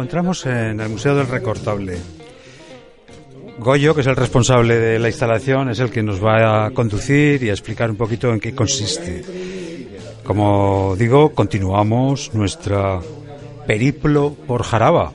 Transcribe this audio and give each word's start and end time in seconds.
encontramos 0.00 0.46
en 0.46 0.80
el 0.80 0.88
Museo 0.88 1.14
del 1.14 1.26
Recortable. 1.26 1.98
Goyo, 3.58 3.94
que 3.94 4.00
es 4.00 4.06
el 4.06 4.16
responsable 4.16 4.78
de 4.78 4.98
la 4.98 5.08
instalación, 5.08 5.68
es 5.68 5.78
el 5.78 5.90
que 5.90 6.02
nos 6.02 6.24
va 6.24 6.64
a 6.64 6.70
conducir 6.70 7.42
y 7.42 7.50
a 7.50 7.52
explicar 7.52 7.90
un 7.90 7.96
poquito 7.96 8.32
en 8.32 8.40
qué 8.40 8.54
consiste. 8.54 9.22
Como 10.24 10.96
digo, 10.96 11.34
continuamos 11.34 12.32
nuestro 12.32 13.02
periplo 13.66 14.32
por 14.46 14.62
Jaraba, 14.62 15.12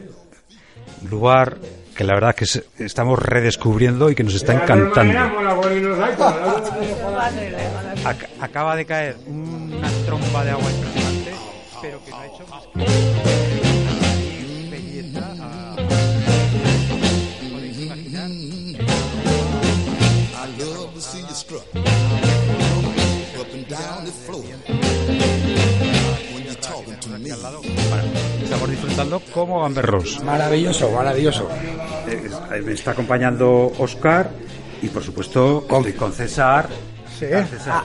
lugar 1.10 1.58
que 1.96 2.04
la 2.04 2.14
verdad 2.14 2.36
que 2.36 2.46
estamos 2.78 3.18
redescubriendo 3.18 4.12
y 4.12 4.16
que 4.16 4.24
nos 4.24 4.36
está 4.36 4.54
encantando. 4.54 5.20
Acaba 8.40 8.76
de 8.76 8.86
caer 8.86 9.16
una 9.26 9.90
tromba 10.06 10.46
de 10.46 10.52
agua 10.52 10.72
impresionante, 10.72 11.32
pero 11.82 12.06
que 12.06 12.12
no 12.12 12.18
ha 12.18 12.28
hecho 12.28 12.46
más 12.48 12.64
que... 12.76 13.45
Estamos 28.66 28.82
disfrutando 28.82 29.20
como 29.32 29.62
gamberros. 29.62 30.24
Maravilloso, 30.24 30.90
maravilloso. 30.90 31.48
Eh, 32.08 32.62
me 32.64 32.74
está 32.74 32.92
acompañando 32.92 33.72
Oscar 33.78 34.32
y 34.82 34.88
por 34.88 35.04
supuesto 35.04 35.66
con, 35.68 35.84
con 35.92 36.12
César. 36.12 36.68
Sí, 37.20 37.28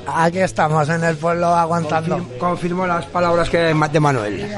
aquí 0.06 0.38
estamos 0.38 0.88
en 0.88 1.04
el 1.04 1.16
pueblo 1.16 1.48
aguantando. 1.48 2.26
Confirmo, 2.38 2.86
las 2.86 3.04
palabras 3.06 3.50
que 3.50 3.58
de 3.58 4.00
Manuel. 4.00 4.48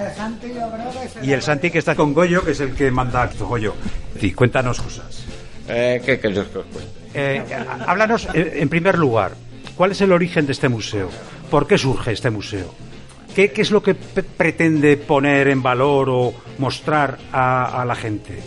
Y 1.23 1.33
el 1.33 1.43
Santi 1.43 1.71
que 1.71 1.79
está 1.79 1.97
con 1.97 2.15
Goyo, 2.15 2.45
que 2.45 2.53
es 2.53 2.61
el 2.61 2.73
que 2.75 2.91
manda 2.93 3.23
acto, 3.23 3.47
Goyo. 3.49 3.75
Sí, 4.21 4.33
cuéntanos 4.33 4.81
cosas. 4.81 5.25
Eh, 5.69 6.01
¿Qué 6.05 6.21
quieres 6.21 6.47
que 6.49 6.59
os 6.59 6.67
eh, 7.15 7.45
háblanos, 7.87 8.29
en 8.33 8.69
primer 8.69 8.97
lugar, 8.97 9.33
¿cuál 9.77 9.91
es 9.91 10.01
el 10.01 10.13
origen 10.13 10.47
de 10.47 10.53
este 10.53 10.69
museo? 10.69 11.11
¿Por 11.51 11.67
qué 11.67 11.77
surge 11.77 12.13
este 12.13 12.31
museo? 12.31 12.73
¿Qué, 13.35 13.51
es 13.57 13.71
lo 13.71 13.83
que 13.83 13.95
pretende 13.95 14.97
poner 14.97 15.49
en 15.49 15.63
valor 15.63 16.09
o 16.11 16.35
mostrar 16.59 17.19
a, 17.33 17.85
la 17.87 17.95
gente? 17.95 18.39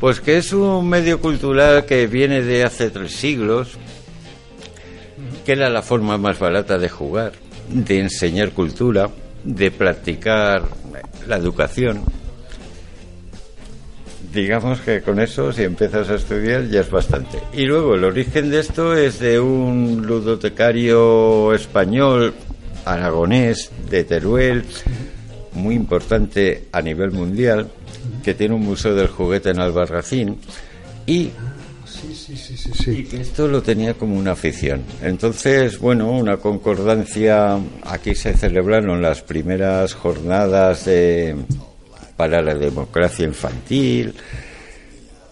Pues 0.00 0.20
que 0.20 0.36
es 0.36 0.52
un 0.52 0.88
medio 0.88 1.20
cultural 1.20 1.84
que 1.84 2.08
viene 2.08 2.42
de 2.42 2.64
hace 2.64 2.90
tres 2.90 3.12
siglos, 3.12 3.78
que 5.44 5.52
era 5.52 5.70
la 5.70 5.82
forma 5.82 6.18
más 6.18 6.40
barata 6.40 6.76
de 6.76 6.88
jugar, 6.88 7.32
de 7.68 8.00
enseñar 8.00 8.50
cultura, 8.50 9.08
de 9.44 9.70
practicar 9.70 10.64
la 11.28 11.36
educación. 11.36 12.02
Digamos 14.32 14.80
que 14.80 15.02
con 15.02 15.20
eso, 15.20 15.52
si 15.52 15.62
empiezas 15.62 16.08
a 16.08 16.14
estudiar, 16.14 16.68
ya 16.68 16.80
es 16.80 16.90
bastante. 16.90 17.38
Y 17.52 17.66
luego, 17.66 17.94
el 17.94 18.04
origen 18.04 18.50
de 18.50 18.60
esto 18.60 18.96
es 18.96 19.20
de 19.20 19.38
un 19.38 20.04
ludotecario 20.06 21.52
español 21.52 22.34
aragonés 22.84 23.70
de 23.90 24.04
Teruel, 24.04 24.64
muy 25.52 25.74
importante 25.74 26.64
a 26.72 26.80
nivel 26.82 27.12
mundial, 27.12 27.70
que 28.22 28.34
tiene 28.34 28.54
un 28.54 28.62
museo 28.62 28.94
del 28.94 29.08
juguete 29.08 29.50
en 29.50 29.60
Albarracín 29.60 30.38
y 31.06 31.30
y 32.86 33.04
que 33.04 33.20
esto 33.20 33.48
lo 33.48 33.62
tenía 33.62 33.94
como 33.94 34.18
una 34.18 34.32
afición. 34.32 34.82
Entonces, 35.02 35.78
bueno, 35.78 36.10
una 36.10 36.36
concordancia. 36.38 37.58
Aquí 37.84 38.14
se 38.14 38.34
celebraron 38.34 39.02
las 39.02 39.22
primeras 39.22 39.94
jornadas 39.94 40.84
de, 40.86 41.36
para 42.16 42.42
la 42.42 42.54
democracia 42.54 43.24
infantil. 43.24 44.14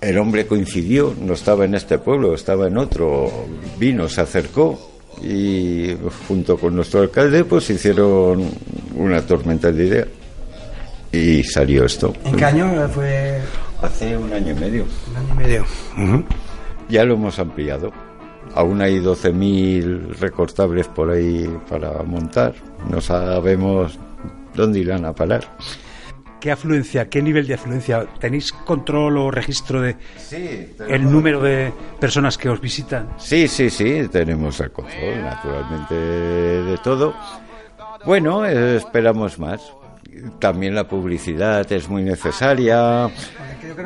El 0.00 0.19
hombre 0.19 0.47
coincidió, 0.47 1.15
no 1.21 1.34
estaba 1.34 1.65
en 1.65 1.75
este 1.75 1.99
pueblo, 1.99 2.34
estaba 2.34 2.69
en 2.69 2.78
otro. 2.78 3.31
Vino, 3.78 4.09
se 4.09 4.21
acercó 4.21 4.90
y 5.22 5.97
junto 6.26 6.56
con 6.56 6.76
nuestro 6.76 7.00
alcalde 7.00 7.44
pues 7.44 7.69
hicieron 7.71 8.50
una 8.97 9.21
tormenta 9.22 9.71
de 9.71 9.87
ideas 9.87 10.09
y 11.12 11.43
salió 11.43 11.84
esto. 11.84 12.15
¿En 12.25 12.37
qué 12.37 12.44
año 12.44 12.88
fue? 12.88 13.41
Hace 13.82 14.16
un 14.16 14.32
año 14.32 14.53
y 14.53 14.54
medio. 14.54 14.84
Un 15.10 15.16
año 15.16 15.34
y 15.34 15.37
medio. 15.37 15.65
Ya 16.88 17.04
lo 17.04 17.15
hemos 17.15 17.38
ampliado. 17.38 17.93
Aún 18.54 18.82
hay 18.82 18.98
12.000 18.98 20.16
recortables 20.19 20.88
por 20.88 21.10
ahí 21.10 21.48
para 21.69 22.03
montar. 22.03 22.54
No 22.88 23.00
sabemos 23.00 23.98
dónde 24.54 24.81
irán 24.81 25.04
a 25.04 25.12
parar. 25.12 25.44
¿Qué 26.41 26.51
afluencia, 26.51 27.09
qué 27.11 27.21
nivel 27.21 27.47
de 27.47 27.55
afluencia? 27.55 28.06
¿Tenéis 28.19 28.51
control 28.53 29.19
o 29.19 29.31
registro 29.31 29.83
de 29.83 29.97
el 30.89 31.05
número 31.05 31.41
de 31.43 31.71
personas 32.01 32.39
que 32.39 32.49
os 32.49 32.61
visitan? 32.61 33.11
Sí, 33.19 33.47
sí, 33.47 33.69
sí, 33.69 34.09
tenemos 34.11 34.59
el 34.61 34.73
control, 34.73 35.23
naturalmente, 35.23 35.95
de 35.95 36.78
todo. 36.83 37.15
Bueno, 38.06 38.47
esperamos 38.47 39.39
más. 39.39 39.61
También 40.39 40.75
la 40.75 40.89
publicidad 40.89 41.71
es 41.71 41.89
muy 41.89 42.03
necesaria. 42.03 43.11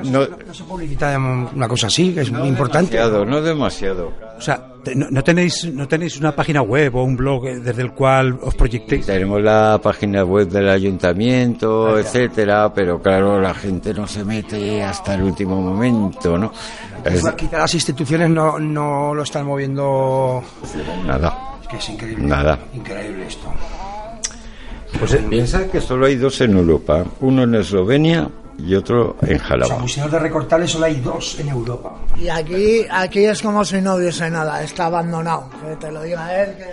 No, 0.04 0.26
se 0.52 0.64
publicita 0.64 1.18
una 1.18 1.68
cosa 1.68 1.86
así, 1.88 2.12
que 2.12 2.20
es 2.20 2.30
muy 2.30 2.48
importante. 2.48 2.96
Demasiado, 2.96 3.24
no 3.24 3.40
demasiado. 3.40 4.12
O 4.36 4.40
sea, 4.40 4.74
no, 4.94 5.24
tenéis 5.24 5.64
no 5.72 5.88
tenéis 5.88 6.18
una 6.18 6.34
página 6.34 6.62
web 6.62 6.94
o 6.96 7.04
un 7.04 7.16
blog 7.16 7.44
desde 7.44 7.82
el 7.82 7.92
cual 7.92 8.38
os 8.42 8.54
proyectéis. 8.54 9.06
Tenemos 9.06 9.42
la 9.42 9.80
página 9.82 10.24
web 10.24 10.48
del 10.48 10.68
ayuntamiento, 10.68 11.98
etcétera, 11.98 12.72
pero 12.72 13.00
claro, 13.00 13.40
la 13.40 13.54
gente 13.54 13.94
no 13.94 14.06
se 14.06 14.24
mete 14.24 14.82
hasta 14.82 15.14
el 15.14 15.22
último 15.22 15.60
momento, 15.60 16.36
¿no? 16.36 16.52
Quizá 17.36 17.58
las 17.58 17.74
instituciones 17.74 18.30
no, 18.30 18.58
no 18.58 19.14
lo 19.14 19.22
están 19.22 19.46
moviendo. 19.46 20.42
Nada. 21.06 21.58
Es 21.62 21.68
que 21.68 21.76
es 21.76 21.88
increíble. 21.90 22.26
Nada. 22.26 22.58
Increíble 22.74 23.26
esto. 23.26 23.52
Pues 24.98 25.16
piensa 25.28 25.68
que 25.70 25.80
solo 25.80 26.06
hay 26.06 26.16
dos 26.16 26.40
en 26.40 26.56
Europa, 26.56 27.04
uno 27.20 27.42
en 27.42 27.56
Eslovenia 27.56 28.30
y 28.58 28.74
otro 28.74 29.16
en 29.22 29.38
Jalapa. 29.38 29.66
O 29.66 29.68
sea, 29.68 29.78
museos 29.78 30.10
de 30.10 30.18
recortales 30.18 30.70
solo 30.70 30.86
hay 30.86 31.00
dos 31.00 31.38
en 31.40 31.48
Europa. 31.48 31.94
Y 32.16 32.28
aquí, 32.28 32.86
aquí 32.90 33.24
es 33.24 33.42
como 33.42 33.64
si 33.64 33.80
no 33.80 33.94
hubiese 33.94 34.30
nada, 34.30 34.62
está 34.62 34.86
abandonado. 34.86 35.48
Que 35.62 35.76
te 35.76 35.92
lo 35.92 36.02
diga 36.02 36.42
él, 36.42 36.56
que 36.56 36.64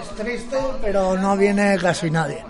es 0.00 0.08
triste, 0.16 0.58
pero 0.82 1.16
no 1.16 1.36
viene 1.36 1.76
casi 1.78 2.10
nadie. 2.10 2.44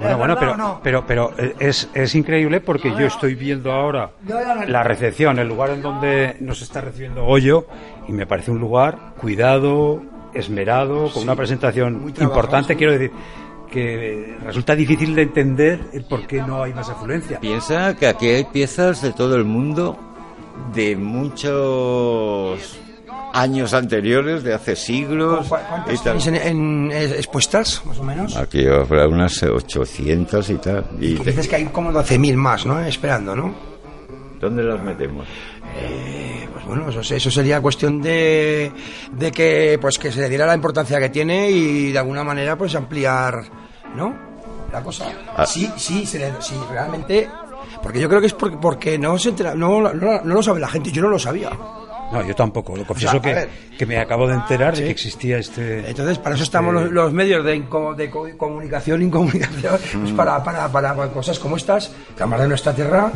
Bueno, 0.00 0.18
bueno, 0.18 0.36
pero, 0.38 0.80
pero, 0.82 1.06
pero 1.06 1.32
es, 1.60 1.88
es 1.94 2.14
increíble 2.16 2.60
porque 2.60 2.90
yo 2.90 3.06
estoy 3.06 3.36
viendo 3.36 3.70
ahora 3.70 4.10
la 4.66 4.82
recepción, 4.82 5.38
el 5.38 5.46
lugar 5.46 5.70
en 5.70 5.82
donde 5.82 6.36
nos 6.40 6.60
está 6.60 6.80
recibiendo 6.80 7.24
Hoyo, 7.24 7.66
y 8.08 8.12
me 8.12 8.26
parece 8.26 8.50
un 8.50 8.58
lugar 8.58 9.14
cuidado, 9.20 10.02
esmerado, 10.34 11.08
con 11.12 11.22
una 11.22 11.36
presentación 11.36 12.12
importante. 12.20 12.76
Quiero 12.76 12.92
decir, 12.92 13.12
que 13.72 14.36
resulta 14.44 14.76
difícil 14.76 15.14
de 15.14 15.22
entender 15.22 15.80
el 15.92 16.04
por 16.04 16.26
qué 16.26 16.42
no 16.42 16.62
hay 16.62 16.74
más 16.74 16.88
afluencia. 16.88 17.40
Piensa 17.40 17.96
que 17.96 18.06
aquí 18.06 18.28
hay 18.28 18.44
piezas 18.44 19.02
de 19.02 19.12
todo 19.12 19.34
el 19.34 19.44
mundo, 19.44 19.98
de 20.74 20.94
muchos 20.94 22.78
años 23.32 23.72
anteriores, 23.74 24.42
de 24.42 24.54
hace 24.54 24.76
siglos. 24.76 25.48
¿Cuántas 25.48 26.26
en, 26.26 26.90
expuestas, 26.92 27.82
más 27.86 27.98
o 27.98 28.04
menos? 28.04 28.36
Aquí 28.36 28.66
habrá 28.66 29.08
unas 29.08 29.42
800 29.42 30.50
y 30.50 30.54
tal. 30.56 30.84
Y, 31.00 31.14
dices 31.14 31.48
que 31.48 31.56
hay 31.56 31.64
como 31.66 31.90
12.000 31.90 32.34
más, 32.36 32.66
¿no? 32.66 32.78
Esperando, 32.80 33.34
¿no? 33.34 33.54
¿Dónde 34.38 34.62
las 34.62 34.82
metemos? 34.82 35.26
Eh, 35.76 36.48
pues 36.52 36.64
bueno, 36.66 36.90
eso, 36.90 37.00
eso, 37.14 37.30
sería 37.30 37.60
cuestión 37.60 38.02
de, 38.02 38.72
de 39.12 39.32
que 39.32 39.78
pues 39.80 39.98
que 39.98 40.12
se 40.12 40.20
le 40.20 40.28
diera 40.28 40.46
la 40.46 40.54
importancia 40.54 40.98
que 41.00 41.08
tiene 41.08 41.50
y 41.50 41.92
de 41.92 41.98
alguna 41.98 42.24
manera 42.24 42.58
pues 42.58 42.74
ampliar 42.74 43.61
¿no? 43.96 44.14
La 44.72 44.82
cosa. 44.82 45.06
Ah. 45.36 45.44
Sí, 45.46 45.70
sí, 45.76 46.06
sí, 46.06 46.18
realmente. 46.70 47.28
Porque 47.82 48.00
yo 48.00 48.08
creo 48.08 48.20
que 48.20 48.26
es 48.28 48.34
porque, 48.34 48.56
porque 48.56 48.98
no 48.98 49.18
se 49.18 49.30
entera, 49.30 49.54
no, 49.54 49.80
no, 49.80 50.20
lo 50.24 50.42
sabe 50.42 50.60
la 50.60 50.68
gente, 50.68 50.90
yo 50.90 51.02
no 51.02 51.08
lo 51.08 51.18
sabía. 51.18 51.50
No, 52.12 52.22
yo 52.26 52.34
tampoco. 52.34 52.76
Lo 52.76 52.84
confieso 52.86 53.16
O 53.16 53.20
sea, 53.22 53.32
a 53.32 53.34
que, 53.46 53.76
que 53.78 53.86
me 53.86 53.98
acabo 53.98 54.26
de 54.28 54.34
enterar 54.34 54.74
Sí. 54.76 54.82
de 54.82 54.86
que 54.88 54.92
existía 54.92 55.38
este. 55.38 55.88
Entonces, 55.88 56.18
para 56.18 56.34
eso 56.34 56.44
estamos 56.44 56.72
los, 56.74 56.90
los 56.90 57.12
medios 57.12 57.44
de, 57.44 57.52
de 57.52 58.10
co- 58.10 58.28
comunicación, 58.36 59.00
incomunicación, 59.02 59.78
pues 60.00 60.12
para, 60.12 60.42
para, 60.44 60.68
para 60.70 60.94
cosas 61.08 61.38
como 61.38 61.56
estas, 61.56 61.88
que 61.88 62.22
además 62.22 62.40
de 62.40 62.48
nuestra 62.48 62.74
tierra, 62.74 63.10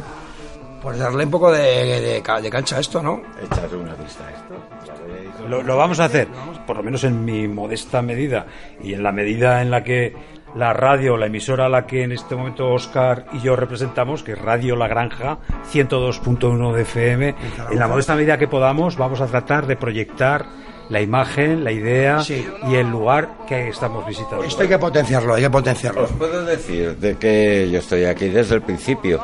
pues 0.83 0.99
darle 0.99 1.25
un 1.25 1.31
poco 1.31 1.53
de, 1.53 2.01
de, 2.01 2.23
ca- 2.23 2.41
de 2.41 2.49
cancha 2.51 2.77
a 2.77 2.81
esto, 2.81 3.03
¿no? 3.03 3.21
Echar 3.43 3.75
una 3.77 3.95
vista 3.95 4.27
a 4.27 4.31
esto. 4.31 5.47
Lo, 5.49 5.63
lo 5.63 5.77
vamos 5.77 6.01
a 6.01 6.07
hacer, 6.07 6.29
por 6.67 6.77
lo 6.79 6.83
menos 6.83 7.05
en 7.05 7.23
mi 7.25 7.47
modesta 7.47 8.01
medida 8.03 8.47
y 8.83 8.95
en 8.95 9.03
la 9.03 9.13
medida 9.13 9.61
en 9.63 9.71
la 9.71 9.85
que 9.85 10.15
la 10.56 10.73
radio, 10.73 11.17
la 11.17 11.26
emisora 11.26 11.67
a 11.67 11.69
la 11.69 11.87
que 11.87 12.03
en 12.03 12.12
este 12.12 12.35
momento 12.35 12.69
Oscar 12.73 13.26
y 13.32 13.41
yo 13.41 13.56
representamos, 13.56 14.23
que 14.23 14.32
es 14.32 14.38
Radio 14.41 14.75
La 14.76 14.88
Granja, 14.88 15.38
102.1 15.73 16.73
de 16.75 16.82
FM, 16.82 17.35
en 17.70 17.79
la 17.79 17.88
modesta 17.88 18.14
medida 18.17 18.38
que 18.38 18.49
podamos 18.49 18.97
vamos 18.97 19.20
a 19.20 19.26
tratar 19.26 19.67
de 19.67 19.76
proyectar 19.76 20.47
la 20.88 21.00
imagen, 21.00 21.64
la 21.64 21.73
idea 21.73 22.20
Sí. 22.20 22.47
y 22.69 22.75
el 22.76 22.88
lugar 22.88 23.29
que 23.49 23.69
estamos 23.69 24.06
visitando. 24.06 24.44
Esto 24.44 24.62
hay 24.62 24.69
que 24.69 24.79
potenciarlo, 24.79 25.35
hay 25.35 25.43
que 25.43 25.50
potenciarlo. 25.50 26.05
Os 26.05 26.12
puedo 26.12 26.44
decir 26.44 26.97
de 26.97 27.17
que 27.17 27.69
yo 27.70 27.81
estoy 27.81 28.05
aquí 28.05 28.29
desde 28.29 28.55
el 28.55 28.62
principio 28.62 29.20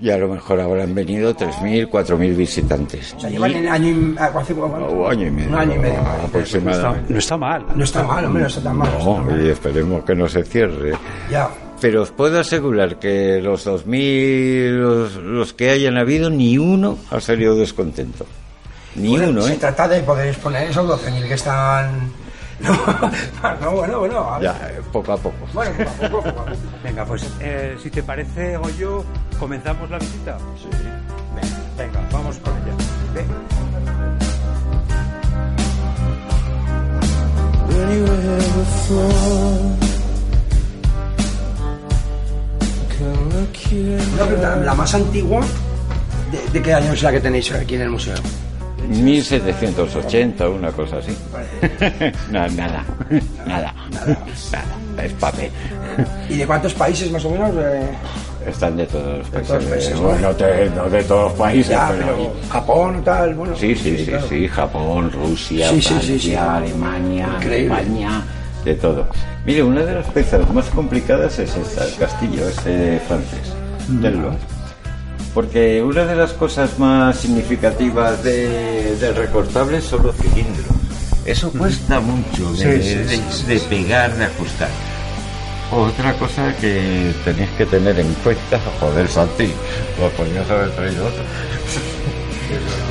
y 0.00 0.10
a 0.10 0.18
lo 0.18 0.28
mejor 0.28 0.60
habrán 0.60 0.94
venido 0.94 1.34
3.000, 1.34 1.88
4.000 1.88 2.36
visitantes. 2.36 3.14
O 3.14 3.20
sea, 3.20 3.30
llevan 3.30 3.52
en 3.52 3.68
año 3.68 3.88
y, 3.88 4.14
ah, 4.18 4.30
¿cuánto- 4.32 4.54
cuánto? 4.54 4.86
O 4.86 5.08
año 5.08 5.26
y 5.26 5.30
medio. 5.30 5.48
Un 5.50 5.54
año 5.54 5.74
y 5.74 5.78
medio. 5.78 5.94
No 6.02 6.10
está, 6.12 6.24
aproximadamente. 6.26 7.12
no 7.12 7.18
está 7.18 7.36
mal. 7.36 7.66
No 7.74 7.84
está 7.84 8.02
mal, 8.02 8.24
hombre, 8.24 8.42
no 8.42 8.48
está 8.48 8.62
tan 8.62 8.76
mal. 8.76 8.88
no 8.98 9.04
No, 9.04 9.24
mal. 9.24 9.46
y 9.46 9.48
esperemos 9.50 10.04
que 10.04 10.14
no 10.14 10.28
se 10.28 10.42
cierre. 10.44 10.92
Ya. 11.30 11.48
Pero 11.80 12.02
os 12.02 12.10
puedo 12.10 12.40
asegurar 12.40 12.98
que 12.98 13.40
los 13.42 13.66
2.000, 13.66 14.70
los, 14.78 15.16
los 15.16 15.52
que 15.52 15.70
hayan 15.70 15.96
habido, 15.98 16.30
ni 16.30 16.56
uno 16.58 16.98
ha 17.10 17.20
salido 17.20 17.56
descontento. 17.56 18.26
Ni 18.96 19.10
Bueno, 19.10 19.30
uno, 19.30 19.42
Se 19.42 19.54
¿eh? 19.54 19.56
trata 19.58 19.88
de 19.88 20.00
poder 20.02 20.28
exponer 20.28 20.70
esos 20.70 20.86
12.000 20.88 21.26
que 21.28 21.34
están... 21.34 22.10
No, 23.42 23.54
no, 23.60 23.70
bueno, 23.72 23.98
bueno. 24.00 24.18
a 24.20 24.38
ver. 24.38 24.54
Ya, 24.54 24.82
poco 24.92 25.12
a 25.12 25.16
poco. 25.16 25.46
Bueno, 25.52 25.72
poco 25.76 25.90
a 25.90 26.10
poco, 26.10 26.22
poco 26.22 26.40
a 26.40 26.44
poco. 26.44 26.56
Venga, 26.84 27.04
pues 27.04 27.26
eh, 27.40 27.76
si 27.82 27.90
te 27.90 28.02
parece, 28.02 28.56
Goyo, 28.56 29.04
comenzamos 29.38 29.90
la 29.90 29.98
visita. 29.98 30.38
Sí. 30.56 30.68
Venga, 31.34 31.58
venga, 31.76 32.08
vamos 32.12 32.36
con 32.38 32.52
ella. 32.54 32.74
Ve. 33.14 33.24
Una 44.14 44.24
pregunta, 44.26 44.56
la 44.56 44.74
más 44.74 44.94
antigua, 44.94 45.40
¿de, 46.30 46.52
de 46.52 46.62
qué 46.62 46.74
año 46.74 46.92
es 46.92 47.02
la 47.02 47.10
que 47.10 47.20
tenéis 47.20 47.50
aquí 47.52 47.74
en 47.74 47.82
el 47.82 47.90
museo? 47.90 48.14
1780, 48.88 50.48
una 50.48 50.70
cosa 50.72 50.96
así. 50.98 51.16
no, 52.30 52.46
nada, 52.48 52.84
nada, 53.46 53.74
nada, 53.90 54.64
es 55.02 55.12
papel. 55.14 55.50
¿Y 56.28 56.36
de 56.38 56.46
cuántos 56.46 56.74
países 56.74 57.10
más 57.10 57.24
o 57.24 57.30
menos? 57.30 57.50
eh? 57.56 57.88
Están 58.46 58.76
de 58.76 58.84
todos 58.86 59.18
los 59.18 59.28
países. 59.28 59.48
todos 59.48 59.62
los 59.62 59.70
países, 59.72 59.98
Bueno, 59.98 60.20
no, 60.28 60.34
te- 60.34 60.70
no 60.70 60.90
de 60.90 61.04
todos 61.04 61.24
los 61.30 61.32
países, 61.38 61.70
Ya, 61.70 61.88
pero... 61.88 62.06
pero 62.16 62.32
Japón, 62.50 63.02
tal, 63.04 63.34
bueno. 63.34 63.56
Sí, 63.56 63.74
sí, 63.74 63.96
sí, 63.98 64.04
claro. 64.06 64.26
sí, 64.28 64.48
Japón, 64.48 65.10
Rusia, 65.12 65.70
Sí, 65.70 65.80
Francia, 65.80 66.18
sí. 66.18 66.34
Alemania, 66.34 67.28
Increíble. 67.36 67.74
España, 67.80 68.22
de 68.64 68.74
todo. 68.74 69.06
Mire, 69.46 69.62
una 69.62 69.82
de 69.82 69.94
las 69.94 70.06
piezas 70.08 70.52
más 70.52 70.66
complicadas 70.66 71.38
es 71.38 71.56
esta, 71.56 71.84
el 71.86 71.94
castillo 71.96 72.46
este 72.48 73.00
francés, 73.08 73.54
del. 73.88 74.20
Porque 75.34 75.82
una 75.82 76.04
de 76.04 76.14
las 76.14 76.32
cosas 76.32 76.78
más 76.78 77.18
significativas 77.18 78.22
de- 78.22 78.94
del 78.96 79.16
recortable 79.16 79.80
son 79.80 80.04
los 80.04 80.16
cilindros. 80.16 80.66
Eso 81.26 81.50
cuesta 81.50 81.98
mucho 82.00 82.52
de, 82.52 82.80
Sí, 82.82 83.16
sí, 83.16 83.22
de- 83.48 83.54
de 83.54 83.60
pegar, 83.68 84.14
de 84.16 84.26
ajustar. 84.26 84.68
Otra 85.72 86.12
cosa 86.14 86.54
que 86.60 87.12
tenéis 87.24 87.50
que 87.58 87.66
tener 87.66 87.98
en 87.98 88.12
cuenta, 88.22 88.60
joder, 88.78 89.08
Santi, 89.08 89.50
pues 89.98 90.12
podrías 90.12 90.48
haber 90.48 90.70
traído 90.70 91.06
otro. 91.06 91.22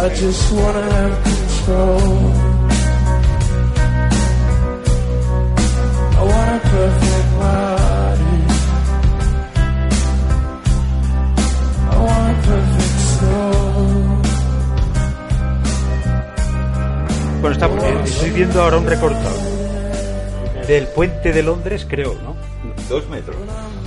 I 0.00 0.08
just 0.10 0.52
wanna 0.52 0.82
have 0.82 1.22
control. 1.24 1.98
I 6.14 6.22
want 6.22 6.50
a 6.54 6.60
perfect 6.70 7.28
body. 7.40 8.38
I 11.90 11.96
want 12.06 12.30
a 12.30 12.40
perfect 12.46 12.98
soul. 13.18 14.18
Bueno, 17.40 17.52
estamos, 17.54 17.82
eh, 17.82 18.00
estoy 18.04 18.30
viendo 18.30 18.62
ahora 18.62 18.78
un 18.78 18.86
recortable 18.86 19.48
del 20.68 20.86
puente 20.88 21.32
de 21.32 21.42
Londres, 21.42 21.86
creo, 21.88 22.14
¿no? 22.22 22.36
Dos 22.88 23.08
metros. 23.08 23.36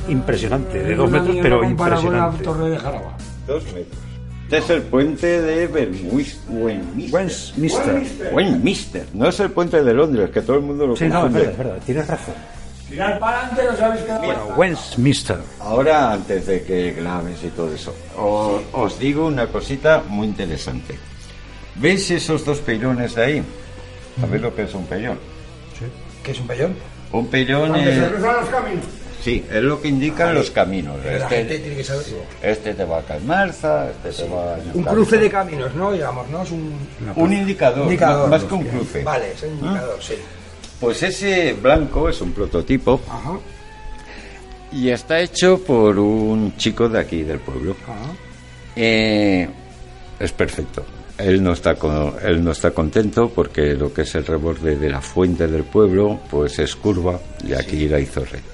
Impresionante, 0.10 0.84
de 0.84 0.96
dos 0.96 1.10
metros, 1.10 1.38
pero 1.42 1.64
impresionante. 1.64 2.44
de 2.44 2.78
Jaraba. 2.78 3.16
Dos 3.48 3.64
metros. 3.74 4.11
Este 4.52 4.58
es 4.58 4.70
el 4.70 4.82
puente 4.82 5.42
de 5.42 5.66
Westminster. 6.12 8.04
Westminster. 8.34 9.06
No 9.14 9.30
es 9.30 9.40
el 9.40 9.50
puente 9.52 9.82
de 9.82 9.94
Londres, 9.94 10.30
que 10.30 10.42
todo 10.42 10.58
el 10.58 10.64
mundo 10.64 10.88
lo 10.88 10.98
Sí, 10.98 11.06
no, 11.08 11.28
es 11.28 11.32
verdad, 11.32 11.52
es 11.52 11.58
verdad, 11.58 11.80
tienes 11.86 12.06
razón. 12.06 12.34
Tirar 12.90 13.18
para 13.18 13.48
adelante, 13.48 13.64
no 13.72 13.78
sabes 13.78 14.02
qué 14.02 14.12
Bueno, 14.12 14.46
Westminster. 14.58 15.38
Ahora, 15.62 16.12
antes 16.12 16.48
de 16.48 16.64
que 16.64 16.92
grabes 16.92 17.42
y 17.46 17.48
todo 17.48 17.74
eso, 17.74 17.96
os, 18.18 18.62
os 18.74 19.00
digo 19.00 19.26
una 19.26 19.48
cosita 19.48 20.04
muy 20.06 20.28
interesante. 20.28 21.00
¿Veis 21.76 22.12
esos 22.12 22.44
dos 22.44 22.60
peilones 22.60 23.16
de 23.16 23.24
ahí? 23.24 23.42
¿Sabéis 24.20 24.42
lo 24.42 24.54
que 24.54 24.64
es 24.64 24.74
un 24.74 24.86
peirón? 24.86 25.18
¿Qué 26.24 26.32
es 26.32 26.40
un 26.42 26.48
pellón? 26.48 26.76
Un 27.14 27.28
peirón 27.28 27.74
se 27.74 27.90
es... 27.90 28.10
cruzan 28.10 28.36
los 28.36 28.50
caminos. 28.50 28.86
Sí, 29.22 29.46
es 29.52 29.62
lo 29.62 29.80
que 29.82 29.88
indican 29.88 30.34
los 30.34 30.50
caminos. 30.52 30.98
La 31.06 31.30
gente 31.30 31.42
Este, 31.56 31.60
tiene 31.60 31.76
que 31.78 31.84
saber. 31.84 32.06
este 32.42 32.74
te 32.74 32.84
va 32.86 33.00
a 33.00 33.02
Calmarza, 33.04 33.90
este 33.92 34.24
te 34.24 34.30
va 34.30 34.56
a... 34.56 34.58
Un 34.74 34.84
cruce 34.84 35.18
de 35.18 35.30
caminos, 35.30 35.76
¿no? 35.76 35.92
Digamos, 35.92 36.28
¿no? 36.30 36.42
Es 36.44 36.50
un 36.52 36.74
Un 37.16 37.34
indicador, 37.34 37.84
indicador. 37.84 38.30
más 38.30 38.44
que 38.44 38.54
un 38.54 38.64
cruce. 38.66 39.04
Vale, 39.04 39.32
es 39.34 39.44
un 39.44 39.50
indicador, 39.52 39.98
sí. 40.02 40.16
Pues 40.80 41.04
ese 41.04 41.54
blanco 41.54 42.10
es 42.10 42.20
un 42.22 42.32
prototipo 42.34 43.00
Ajá. 43.08 43.38
y 44.72 44.90
está 44.90 45.20
hecho 45.20 45.60
por 45.64 46.00
un 46.00 46.56
chico 46.58 46.90
de 46.90 47.00
aquí 47.00 47.22
del 47.24 47.40
pueblo. 47.40 47.76
Ajá. 47.84 48.12
Eh, 48.76 49.48
es 50.20 50.32
perfecto. 50.32 50.84
Él 51.18 51.44
no 51.44 51.54
está 51.54 51.76
con- 51.76 52.16
él 52.24 52.44
no 52.44 52.52
está 52.52 52.72
contento 52.72 53.30
porque 53.30 53.74
lo 53.76 53.94
que 53.94 54.02
es 54.02 54.16
el 54.16 54.26
reborde 54.26 54.76
de 54.78 54.90
la 54.90 55.02
fuente 55.02 55.46
del 55.48 55.64
pueblo 55.66 56.20
pues 56.32 56.58
es 56.58 56.76
curva 56.76 57.20
y 57.46 57.54
aquí 57.54 57.88
la 57.88 58.00
hizo 58.00 58.22
recto. 58.22 58.51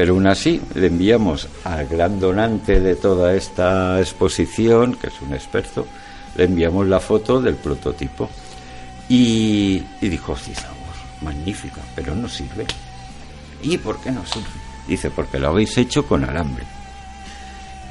Pero 0.00 0.14
aún 0.14 0.26
así 0.28 0.58
le 0.76 0.86
enviamos 0.86 1.46
al 1.62 1.86
gran 1.86 2.18
donante 2.18 2.80
de 2.80 2.96
toda 2.96 3.34
esta 3.34 4.00
exposición, 4.00 4.94
que 4.94 5.08
es 5.08 5.20
un 5.20 5.34
experto, 5.34 5.86
le 6.36 6.44
enviamos 6.44 6.86
la 6.86 7.00
foto 7.00 7.38
del 7.38 7.56
prototipo 7.56 8.30
y, 9.10 9.82
dijo, 10.00 10.34
sí, 10.38 10.54
magnífica, 11.20 11.82
pero 11.94 12.14
no 12.14 12.30
sirve. 12.30 12.64
¿Y 13.62 13.76
por 13.76 14.00
qué 14.00 14.10
no 14.10 14.24
sirve? 14.24 14.48
Dice, 14.88 15.10
porque 15.10 15.38
lo 15.38 15.48
habéis 15.48 15.76
hecho 15.76 16.06
con 16.06 16.24
alambre. 16.24 16.64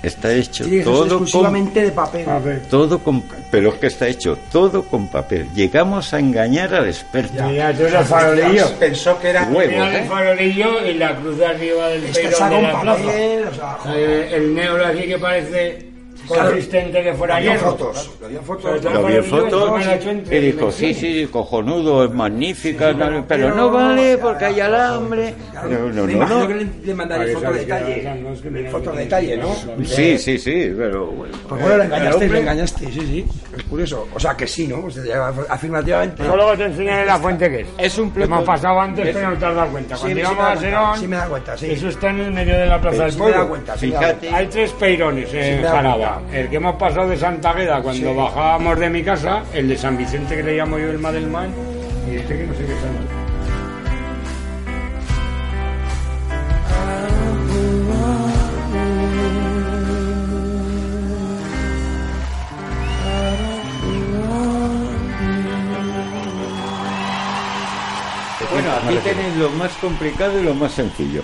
Está 0.02 0.32
hecho 0.32 0.64
Sí, 0.64 0.78
es 0.80 0.86
todo 0.86 1.00
con 1.00 1.24
exclusivamente 1.24 1.82
de 1.82 1.92
papel. 1.92 2.26
todo 2.70 3.00
con 3.00 3.22
pero 3.52 3.70
es 3.70 3.76
que 3.76 3.88
está 3.88 4.08
hecho 4.08 4.38
todo 4.52 4.84
con 4.84 5.08
papel 5.10 5.48
llegamos 5.54 6.14
a 6.14 6.20
engañar 6.20 6.74
al 6.74 6.88
experto 6.88 7.44
Mira, 7.44 7.74
tú 7.74 7.84
el 7.84 7.92
farolillo. 8.06 8.68
Pensó 8.80 9.20
que 9.20 9.30
era 9.30 9.44
Huevo, 9.44 9.84
el 9.84 9.96
¿eh? 9.96 10.06
farolillo 10.08 10.86
y 10.86 10.94
la 10.94 11.16
cruz 11.18 11.38
de 11.38 11.46
arriba 11.46 11.88
del 11.90 12.04
está 12.06 12.50
de 12.50 12.62
la 12.62 12.82
plaza. 12.82 13.04
papel, 13.04 13.44
o 13.50 13.54
sea, 13.56 13.78
joder. 13.82 14.10
Eh, 14.10 14.36
el 14.36 14.54
negro 14.54 14.86
aquí 14.86 15.02
que 15.08 15.18
parece 15.18 15.89
consistente 16.38 17.04
que 17.04 17.14
fuera 17.14 17.36
Había 17.38 17.52
hierro. 17.54 17.72
fotos, 17.72 18.12
había 18.26 18.42
fotos. 18.42 18.84
lo 18.84 19.06
vi 19.06 19.16
fotos 19.22 19.82
y 20.32 20.36
dijo 20.40 20.72
sí 20.72 20.94
sí 20.94 21.28
cojonudo 21.32 22.06
es 22.06 22.12
magnífica 22.12 22.94
no, 22.94 23.26
pero 23.28 23.54
no 23.54 23.70
vale 23.72 24.18
porque 24.18 24.46
hay 24.46 24.60
alambre 24.60 25.34
no 25.70 25.90
no 25.90 26.08
no, 26.08 26.26
no. 26.28 26.48
que 26.48 26.68
le, 26.84 26.94
mandaría 26.96 27.34
foto 27.38 27.52
de 27.54 27.60
detalle. 27.60 28.70
Foto 28.72 28.92
de 28.92 29.00
detalle, 29.00 29.38
¿no? 29.38 29.56
sí 29.86 30.18
sí 30.18 30.38
sí 30.38 30.74
pero 30.78 31.08
bueno, 31.08 31.38
Pues 31.48 31.62
bueno, 31.62 31.78
le 31.78 31.84
engañaste, 31.86 32.28
le 32.30 32.40
engañaste, 32.40 32.86
sí, 32.92 33.00
sí. 33.02 33.26
Es 33.58 33.64
curioso. 33.64 34.08
O 34.14 34.20
sea, 34.20 34.36
que 34.38 34.48
sí, 34.48 34.68
¿no? 34.68 34.88
Afirmativamente. 35.50 36.24
Yo 36.24 36.36
luego 36.36 36.56
te 36.58 36.66
enseñaré 36.66 37.06
la 37.06 37.18
fuente 37.18 37.50
que 37.50 37.62
es. 37.62 37.68
Es 37.78 37.98
un 37.98 38.10
ha 38.10 38.14
plato- 38.14 38.44
pasado 38.46 38.80
antes, 38.80 39.08
es- 39.08 39.16
pero 39.16 39.32
no 39.32 39.38
te 39.38 39.46
has 39.46 39.56
dado 39.56 39.72
cuenta. 39.72 39.98
Cuando 39.98 40.20
íbamos 40.20 40.46
a 40.46 40.58
Serón, 40.58 41.00
sí 41.00 41.08
me 41.08 41.16
da 41.16 41.26
cuenta, 41.28 41.58
sí. 41.58 41.72
eso 41.72 41.88
está 41.90 42.10
en 42.10 42.20
el 42.20 42.32
medio 42.32 42.58
de 42.58 42.66
la 42.68 42.80
plaza 42.82 43.04
del 43.04 43.12
Sí 43.14 43.20
me 43.20 43.26
da 43.26 43.32
pueblo. 43.32 43.50
cuenta, 43.50 43.78
sí 43.78 43.88
me 43.88 43.94
da 43.94 44.00
Fíjate. 44.00 44.20
cuenta. 44.20 44.38
Hay 44.38 44.48
tres 44.48 44.72
peirones 44.74 45.34
en 45.34 45.64
Jaraba. 45.64 46.19
El 46.32 46.50
que 46.50 46.56
hemos 46.58 46.76
pasado 46.76 47.10
de 47.10 47.18
Santa 47.18 47.52
Agueda 47.52 47.82
cuando 47.82 48.16
bajábamos 48.16 48.80
de 48.80 48.90
mi 48.90 49.04
casa, 49.04 49.44
el 49.54 49.68
de 49.68 49.78
San 49.78 49.98
Vicente 49.98 50.36
que 50.36 50.44
le 50.44 50.58
llamo 50.58 50.78
yo 50.78 50.90
el 50.90 51.00
Madelman, 51.00 51.52
y 52.10 52.16
este 52.16 52.38
que 52.38 52.48
no 52.48 52.54
sé 52.54 52.66
qué 52.66 52.74
tal. 52.74 53.20
Bueno, 68.52 68.72
aquí 68.72 68.98
tenéis 69.04 69.36
lo 69.38 69.50
más 69.52 69.72
complicado 69.74 70.40
y 70.40 70.44
lo 70.44 70.54
más 70.54 70.72
sencillo. 70.72 71.24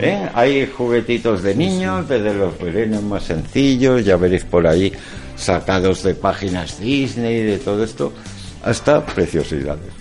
¿Eh? 0.00 0.28
Hay 0.34 0.66
juguetitos 0.66 1.42
de 1.42 1.54
niños, 1.54 2.08
desde 2.08 2.34
los 2.34 2.58
verenos 2.58 3.02
más 3.02 3.24
sencillos, 3.24 4.04
ya 4.04 4.16
veréis 4.16 4.44
por 4.44 4.66
ahí 4.66 4.92
sacados 5.36 6.02
de 6.02 6.14
páginas 6.14 6.78
Disney, 6.78 7.42
de 7.42 7.58
todo 7.58 7.84
esto, 7.84 8.12
hasta 8.62 9.04
preciosidades. 9.04 9.92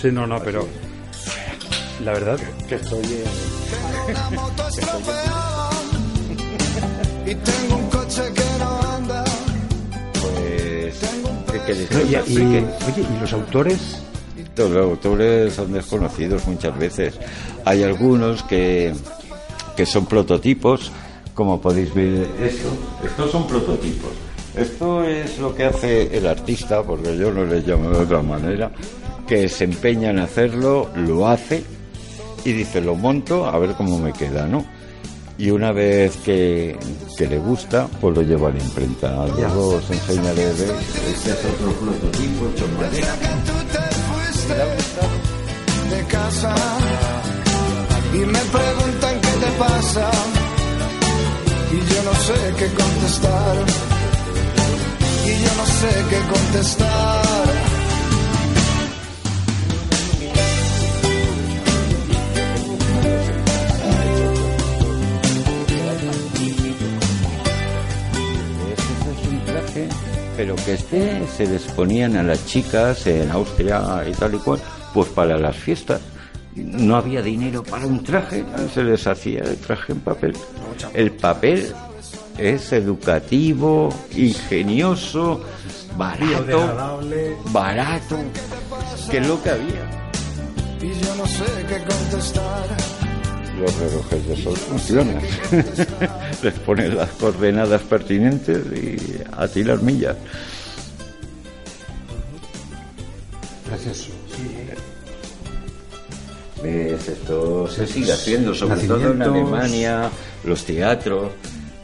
Sí, 0.00 0.10
no, 0.12 0.26
no, 0.26 0.38
pero 0.40 0.66
la 2.04 2.12
verdad 2.12 2.38
que 2.68 2.74
estoy... 2.76 3.04
Y 7.26 7.34
tengo 7.34 7.76
un 7.76 7.90
coche 7.90 8.22
que 8.34 8.44
no 8.60 8.80
anda. 8.94 9.24
Pues, 10.20 11.02
oye, 11.96 12.64
¿y 12.96 13.20
los 13.20 13.32
autores? 13.32 14.02
Los 14.56 14.76
autores 14.76 15.52
son 15.52 15.72
desconocidos 15.72 16.46
muchas 16.46 16.78
veces. 16.78 17.14
Hay 17.64 17.82
algunos 17.82 18.42
que, 18.44 18.94
que 19.76 19.86
son 19.86 20.06
prototipos, 20.06 20.90
como 21.34 21.60
podéis 21.60 21.94
ver 21.94 22.26
esto. 22.40 22.68
Estos 23.04 23.30
son 23.30 23.46
prototipos. 23.46 24.10
Esto 24.56 25.04
es 25.04 25.38
lo 25.38 25.54
que 25.54 25.64
hace 25.64 26.16
el 26.16 26.26
artista, 26.26 26.82
porque 26.82 27.16
yo 27.16 27.30
no 27.30 27.44
le 27.44 27.60
llamo 27.60 27.90
de 27.90 27.98
otra 27.98 28.22
manera, 28.22 28.72
que 29.26 29.48
se 29.48 29.64
empeña 29.64 30.10
en 30.10 30.18
hacerlo, 30.18 30.88
lo 30.96 31.28
hace 31.28 31.62
y 32.44 32.52
dice, 32.52 32.80
lo 32.80 32.94
monto, 32.94 33.46
a 33.46 33.58
ver 33.58 33.74
cómo 33.74 33.98
me 33.98 34.12
queda, 34.12 34.46
¿no? 34.46 34.64
Y 35.36 35.50
una 35.50 35.72
vez 35.72 36.16
que, 36.24 36.78
que 37.18 37.26
le 37.26 37.38
gusta, 37.38 37.86
pues 38.00 38.16
lo 38.16 38.22
lleva 38.22 38.48
a 38.48 38.52
la 38.52 38.58
imprenta. 38.58 39.26
Luego 39.26 39.74
os 39.74 39.90
enseñaré, 39.90 40.46
¿veis? 40.46 40.62
Este 41.08 41.30
es 41.30 41.44
otro 41.44 41.72
prototipo 41.72 42.48
hecho 42.48 42.64
en 42.64 42.76
madera. 42.76 43.14
que 43.20 43.28
tú 43.44 43.52
te 43.72 43.82
fuiste 44.06 44.54
de 45.94 46.04
casa 46.06 46.54
y 48.14 48.18
me 48.18 48.38
preguntan 48.38 48.85
qué 48.85 48.85
te 49.40 49.50
pasa 49.58 50.10
y 51.72 51.94
yo 51.94 52.02
no 52.04 52.14
sé 52.14 52.54
qué 52.58 52.66
contestar 52.74 53.56
y 55.24 55.44
yo 55.44 55.52
no 55.56 55.66
sé 55.66 56.04
qué 56.10 56.20
contestar. 56.32 57.26
Pero 70.36 70.54
que 70.56 70.74
este 70.74 71.26
se 71.34 71.46
les 71.46 71.62
ponían 71.62 72.16
a 72.16 72.22
las 72.22 72.46
chicas 72.46 73.06
en 73.06 73.30
Austria 73.30 74.04
y 74.06 74.12
tal 74.12 74.34
y 74.34 74.38
cual, 74.38 74.60
pues 74.92 75.08
para 75.08 75.38
las 75.38 75.56
fiestas. 75.56 76.00
No 76.56 76.96
había 76.96 77.20
dinero 77.20 77.62
para 77.62 77.86
un 77.86 78.02
traje, 78.02 78.42
se 78.72 78.82
les 78.82 79.06
hacía 79.06 79.40
el 79.40 79.58
traje 79.58 79.92
en 79.92 80.00
papel. 80.00 80.32
El 80.94 81.12
papel 81.12 81.74
es 82.38 82.72
educativo, 82.72 83.94
ingenioso, 84.14 85.42
barato, 85.98 87.00
barato, 87.50 88.16
que 89.10 89.18
es 89.18 89.26
lo 89.26 89.42
que 89.42 89.50
había. 89.50 90.10
Y 90.80 91.04
yo 91.04 91.14
no 91.16 91.26
sé 91.26 91.44
qué 91.68 91.78
contestar. 91.78 92.66
Los 93.60 93.74
relojes 93.78 94.28
de 94.28 94.36
sol 94.42 94.56
funcionan. 94.56 95.20
Les 96.42 96.54
pones 96.60 96.94
las 96.94 97.10
coordenadas 97.10 97.82
pertinentes 97.82 98.64
y 98.72 98.98
a 99.32 99.46
ti 99.48 99.62
las 99.62 99.82
millas. 99.82 100.16
Gracioso. 103.66 104.10
¿Ves? 106.62 107.08
Esto 107.08 107.68
se 107.68 107.86
sigue 107.86 108.12
haciendo, 108.12 108.54
sobre 108.54 108.80
todo 108.86 109.12
en. 109.12 109.22
Alemania, 109.22 110.10
los 110.44 110.64
teatros. 110.64 111.32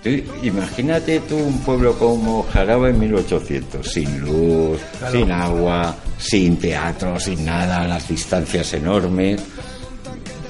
Tú 0.02 0.08
imagínate 0.42 1.20
tú 1.20 1.36
un 1.36 1.58
pueblo 1.60 1.96
como 1.96 2.42
Jaraba 2.52 2.88
en 2.88 2.98
1800, 2.98 3.86
sin 3.86 4.20
luz, 4.20 4.80
sin 5.12 5.30
agua, 5.30 5.94
sin 6.18 6.56
teatro, 6.56 7.20
sin 7.20 7.44
nada, 7.44 7.86
las 7.86 8.08
distancias 8.08 8.72
enormes. 8.74 9.40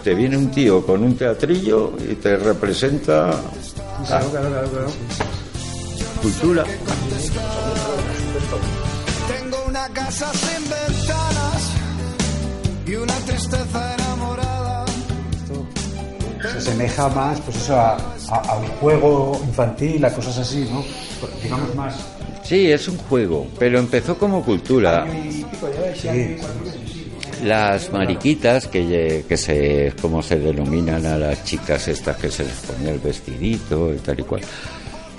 Te 0.03 0.15
viene 0.15 0.37
un 0.39 0.51
tío 0.51 0.85
con 0.85 1.03
un 1.03 1.17
teatrillo 1.17 1.93
y 2.11 2.15
te 2.15 2.37
representa 2.37 3.31
Claro, 4.07 4.31
claro, 4.31 4.49
claro, 4.49 4.69
claro. 4.71 4.91
cultura. 6.23 6.65
Tengo 9.29 9.65
una 9.69 9.89
casa 9.91 10.33
sin 10.33 10.63
ventanas 10.71 11.71
y 12.87 12.95
una 12.95 13.15
tristeza. 13.27 13.97
Se 16.43 16.59
asemeja 16.59 17.09
más, 17.11 17.41
pues 17.41 17.57
eso, 17.57 17.77
a, 17.77 17.97
a- 18.31 18.43
a 18.49 18.57
un 18.57 18.67
juego 18.81 19.41
infantil, 19.47 20.05
a 20.05 20.13
cosas 20.13 20.39
así, 20.39 20.69
¿no? 20.71 20.83
Digamos 21.43 21.75
más. 21.75 21.95
Sí, 22.43 22.71
es 22.71 22.89
un 22.89 22.99
juego, 22.99 23.47
pero 23.59 23.79
empezó 23.79 24.19
como 24.19 24.45
cultura. 24.45 25.07
Sí, 25.95 26.37
Las 27.45 27.93
mariquitas, 27.93 28.67
que, 28.69 29.25
que 29.29 29.37
se, 29.37 29.93
como 30.01 30.23
se 30.23 30.39
denominan 30.39 31.05
a 31.07 31.17
las 31.19 31.45
chicas 31.45 31.89
estas 31.89 32.17
que 32.17 32.31
se 32.31 32.45
les 32.45 32.55
ponía 32.55 32.93
el 32.93 32.99
vestidito 32.99 33.93
y 33.95 33.99
tal 33.99 34.21
y 34.21 34.23
cual, 34.23 34.43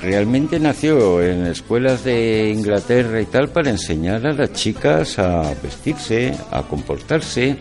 realmente 0.01 0.60
nació 0.60 1.22
en 1.24 1.46
escuelas 1.48 2.03
de 2.03 2.50
Inglaterra 2.53 3.22
y 3.22 3.25
tal 3.25 3.50
para 3.50 3.70
enseñar 3.70 4.25
a 4.27 4.34
las 4.34 4.53
chicas 4.53 5.18
a 5.20 5.53
vestirse, 5.62 6.34
a 6.51 6.63
comportarse. 6.63 7.58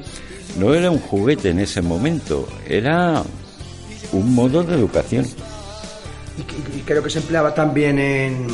No 0.59 0.75
era 0.75 0.91
un 0.91 0.99
juguete 0.99 1.51
en 1.51 1.61
ese 1.61 1.81
momento, 1.81 2.47
era 2.69 3.23
un 4.13 4.35
modo 4.35 4.63
de 4.63 4.75
educación. 4.75 5.27
Y, 6.39 6.79
y- 6.79 6.83
creo 6.83 7.03
que 7.03 7.11
se 7.11 7.19
empleaba 7.19 7.55
también 7.55 7.99
en 7.99 8.47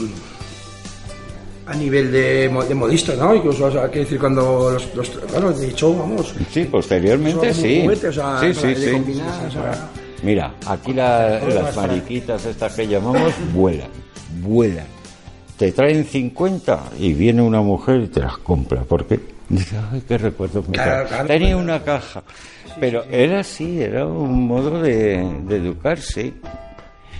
a 1.66 1.74
nivel 1.74 2.10
de, 2.10 2.48
de 2.48 2.74
modistas, 2.74 3.18
¿no? 3.18 3.34
Incluso, 3.34 3.66
o 3.66 3.70
sea, 3.70 3.88
decir, 3.88 4.18
cuando 4.18 4.70
los, 4.70 4.94
los 4.94 5.30
bueno, 5.30 5.52
de 5.52 5.68
hecho, 5.68 5.94
vamos, 5.94 6.34
Sí, 6.50 6.64
posteriormente 6.64 7.52
sí. 7.52 7.82
juguete, 7.82 8.08
o 8.08 8.12
sea, 8.12 8.40
sí, 8.40 8.54
sí, 8.54 8.74
sí. 8.74 8.90
combinar, 8.92 9.46
o 9.46 9.50
sea. 9.50 9.88
Mira, 10.22 10.54
aquí 10.66 10.94
la- 10.94 11.38
las 11.40 11.76
mariquitas 11.76 12.44
estas 12.46 12.74
que 12.74 12.88
llamamos 12.88 13.32
vuelan, 13.52 13.88
vuelan. 14.40 14.86
Te 15.58 15.70
traen 15.72 16.04
50 16.06 16.84
y 16.98 17.12
viene 17.12 17.42
una 17.42 17.60
mujer 17.60 18.00
y 18.00 18.06
te 18.08 18.20
las 18.20 18.38
compra. 18.38 18.82
¿Por 18.82 19.06
qué? 19.06 19.20
Dice, 19.48 19.76
ay, 19.92 20.02
qué 20.06 20.18
recuerdo 20.18 20.62
me 20.66 20.72
Claro, 20.74 20.92
trae". 20.92 21.06
claro, 21.08 21.26
Tenía 21.26 21.48
claro. 21.48 21.62
una 21.62 21.82
caja. 21.82 22.22
Pero 22.80 23.04
era 23.10 23.40
así, 23.40 23.80
era 23.82 24.06
un 24.06 24.46
modo 24.46 24.80
de, 24.82 25.26
de 25.46 25.56
educarse. 25.56 26.34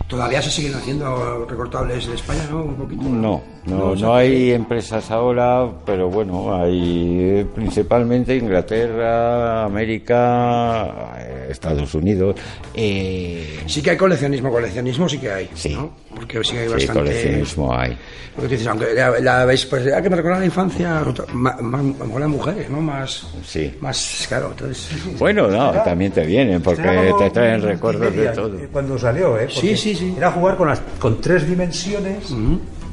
Todavía 0.08 0.42
se 0.42 0.50
siguen 0.50 0.74
haciendo 0.74 1.46
recortables 1.48 2.06
en 2.06 2.14
España, 2.14 2.42
¿no? 2.50 2.62
Un 2.64 2.74
poquito. 2.74 3.02
No, 3.02 3.42
no, 3.66 3.94
no 3.94 4.14
hay 4.14 4.52
empresas 4.52 5.10
ahora, 5.10 5.68
pero 5.84 6.08
bueno, 6.08 6.54
hay 6.54 7.18
eh, 7.20 7.46
principalmente 7.54 8.34
Inglaterra, 8.34 9.64
América, 9.64 11.14
eh, 11.18 11.48
Estados 11.50 11.94
Unidos. 11.94 12.36
eh, 12.74 13.60
Sí 13.66 13.82
que 13.82 13.90
hay 13.90 13.96
coleccionismo, 13.96 14.50
coleccionismo 14.50 15.08
sí 15.08 15.18
que 15.18 15.30
hay, 15.30 15.50
Sí. 15.54 15.74
¿no? 15.74 15.90
Porque 16.14 16.42
sí 16.42 16.52
que 16.52 16.58
hay 16.60 16.66
sí, 16.68 16.72
bastante... 16.72 17.00
coleccionismo 17.00 17.76
hay. 17.78 17.96
Lo 18.36 18.42
que 18.44 18.48
dices, 18.50 18.66
aunque 18.68 18.94
la, 18.94 19.18
la 19.20 19.44
veis, 19.44 19.66
pues, 19.66 19.92
ah, 19.92 20.00
que 20.00 20.08
me 20.08 20.14
recuerda 20.16 20.38
la 20.38 20.44
infancia, 20.44 21.02
más, 21.32 21.56
las 21.60 22.28
mujeres, 22.28 22.70
¿no? 22.70 22.80
Más, 22.80 23.26
Sí. 23.44 23.74
más, 23.80 24.24
claro, 24.28 24.50
entonces... 24.52 24.90
Bueno, 25.18 25.48
no, 25.48 25.72
también 25.82 26.12
te 26.12 26.24
vienen 26.24 26.62
porque 26.62 27.12
te 27.18 27.30
traen 27.30 27.60
recuerdos 27.62 28.14
de 28.14 28.26
todo. 28.28 28.56
eh, 28.58 28.68
Cuando 28.72 28.96
salió, 28.98 29.36
¿eh? 29.36 29.48
Porque 29.52 29.60
Sí, 29.60 29.76
sí, 29.76 29.94
sí. 29.98 30.14
Era 30.16 30.30
jugar 30.32 30.56
con, 30.56 30.68
las, 30.68 30.80
con 30.98 31.20
tres 31.20 31.48
dimensiones, 31.48 32.34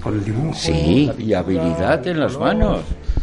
con 0.01 0.13
el 0.13 0.24
dibujo. 0.24 0.53
Sí, 0.53 1.12
la 1.17 1.24
y 1.24 1.33
habilidad 1.33 2.05
en 2.07 2.19
las 2.19 2.38
manos. 2.38 2.81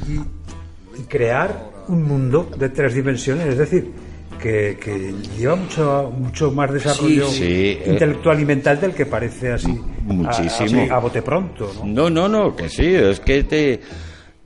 Y, 0.09 1.01
y 1.01 1.05
crear 1.05 1.71
un 1.89 2.03
mundo 2.05 2.49
de 2.57 2.69
tres 2.69 2.95
dimensiones, 2.95 3.47
es 3.49 3.59
decir, 3.59 3.93
que, 4.41 4.77
que 4.83 5.15
lleva 5.39 5.55
mucho, 5.55 6.13
mucho 6.17 6.51
más 6.51 6.73
desarrollo 6.73 7.29
Sí, 7.29 7.39
sí, 7.39 7.45
eh. 7.45 7.83
intelectual 7.87 8.41
y 8.41 8.45
mental 8.45 8.81
del 8.81 8.93
que 8.93 9.07
parece 9.07 9.53
así. 9.53 9.81
Muchísimo. 10.05 10.81
A, 10.81 10.83
así, 10.85 10.91
a 10.91 10.99
bote 10.99 11.23
pronto, 11.23 11.73
¿no? 11.85 11.87
No, 11.87 12.11
no, 12.11 12.29
no, 12.29 12.57
que 12.57 12.69
sí, 12.69 12.87
es 12.87 13.21
que 13.21 13.45
te, 13.45 13.81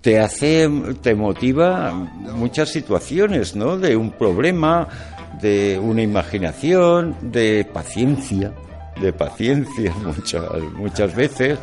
te 0.02 0.20
hace, 0.20 0.68
te 1.00 1.14
motiva 1.14 1.92
muchas 2.34 2.68
situaciones, 2.68 3.56
¿no? 3.56 3.78
De 3.78 3.96
un 3.96 4.10
problema, 4.12 4.86
de 5.40 5.78
una 5.82 6.02
imaginación, 6.02 7.16
de 7.22 7.66
paciencia, 7.72 8.52
de 9.00 9.12
paciencia 9.12 9.92
muchas, 10.04 10.44
muchas 10.74 11.14
veces. 11.14 11.58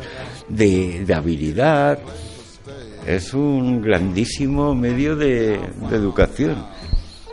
de, 0.48 1.04
de 1.04 1.14
habilidad. 1.14 1.98
Es 3.06 3.34
un 3.34 3.82
grandísimo 3.82 4.74
medio 4.74 5.14
de, 5.16 5.58
de 5.90 5.96
educación. 5.96 6.64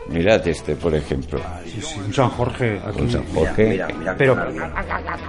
Mirad 0.10 0.46
este, 0.48 0.75
por 0.75 0.93
ejemplo. 0.93 1.39
Sí, 1.63 1.81
sí, 1.81 2.00
un 2.05 2.13
San 2.13 2.29
Jorge. 2.29 2.81
aquí. 2.86 3.01
Un 3.01 3.10
San 3.12 3.25
Jorge. 3.34 3.70
Mira, 3.70 3.88
mira, 3.98 4.15
Pero, 4.17 4.36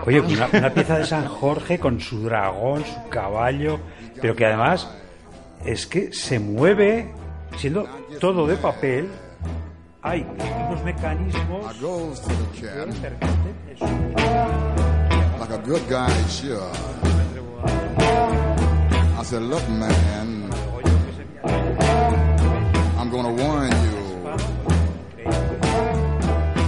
oye, 0.05 0.21
una, 0.21 0.49
una 0.53 0.71
pieza 0.75 0.99
de 0.99 1.07
San 1.07 1.27
Jorge 1.27 1.79
con 1.79 2.01
su 2.01 2.23
dragón, 2.25 2.83
su 2.85 3.09
caballo, 3.09 3.79
pero 4.21 4.35
que 4.35 4.47
además 4.47 4.91
es 5.65 5.87
que 5.87 6.13
se 6.13 6.41
mueve 6.41 7.13
siendo 7.57 7.87
todo 8.19 8.47
de 8.49 8.57
papel. 8.57 9.09
Hay 10.03 10.27
unos 10.69 10.83
mecanismos. 10.83 11.77
Good 15.65 15.83
guy 15.89 16.13
should. 16.27 16.59
I 19.19 19.23
said, 19.23 19.43
look, 19.43 19.67
man, 19.69 20.51
I'm 22.99 23.11
gonna 23.11 23.33
warn 23.33 23.71
you. 23.71 23.99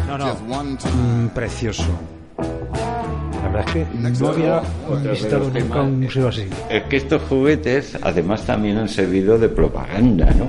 No, 0.06 0.16
no, 0.16 0.24
Just 0.26 0.44
one 0.44 0.76
mm, 0.78 1.28
precioso. 1.34 1.90
La 2.38 3.48
verdad 3.48 3.64
es 3.66 3.72
que 3.72 3.86
no 3.94 4.28
había 4.28 4.62
visitado 5.02 5.50
nunca 5.50 5.80
un 5.82 6.00
museo 6.00 6.28
así. 6.28 6.48
Es 6.70 6.84
que 6.84 6.96
estos 6.96 7.22
juguetes 7.22 7.98
además 8.00 8.44
también 8.44 8.78
han 8.78 8.88
servido 8.88 9.38
de 9.38 9.48
propaganda, 9.48 10.26
¿no? 10.34 10.46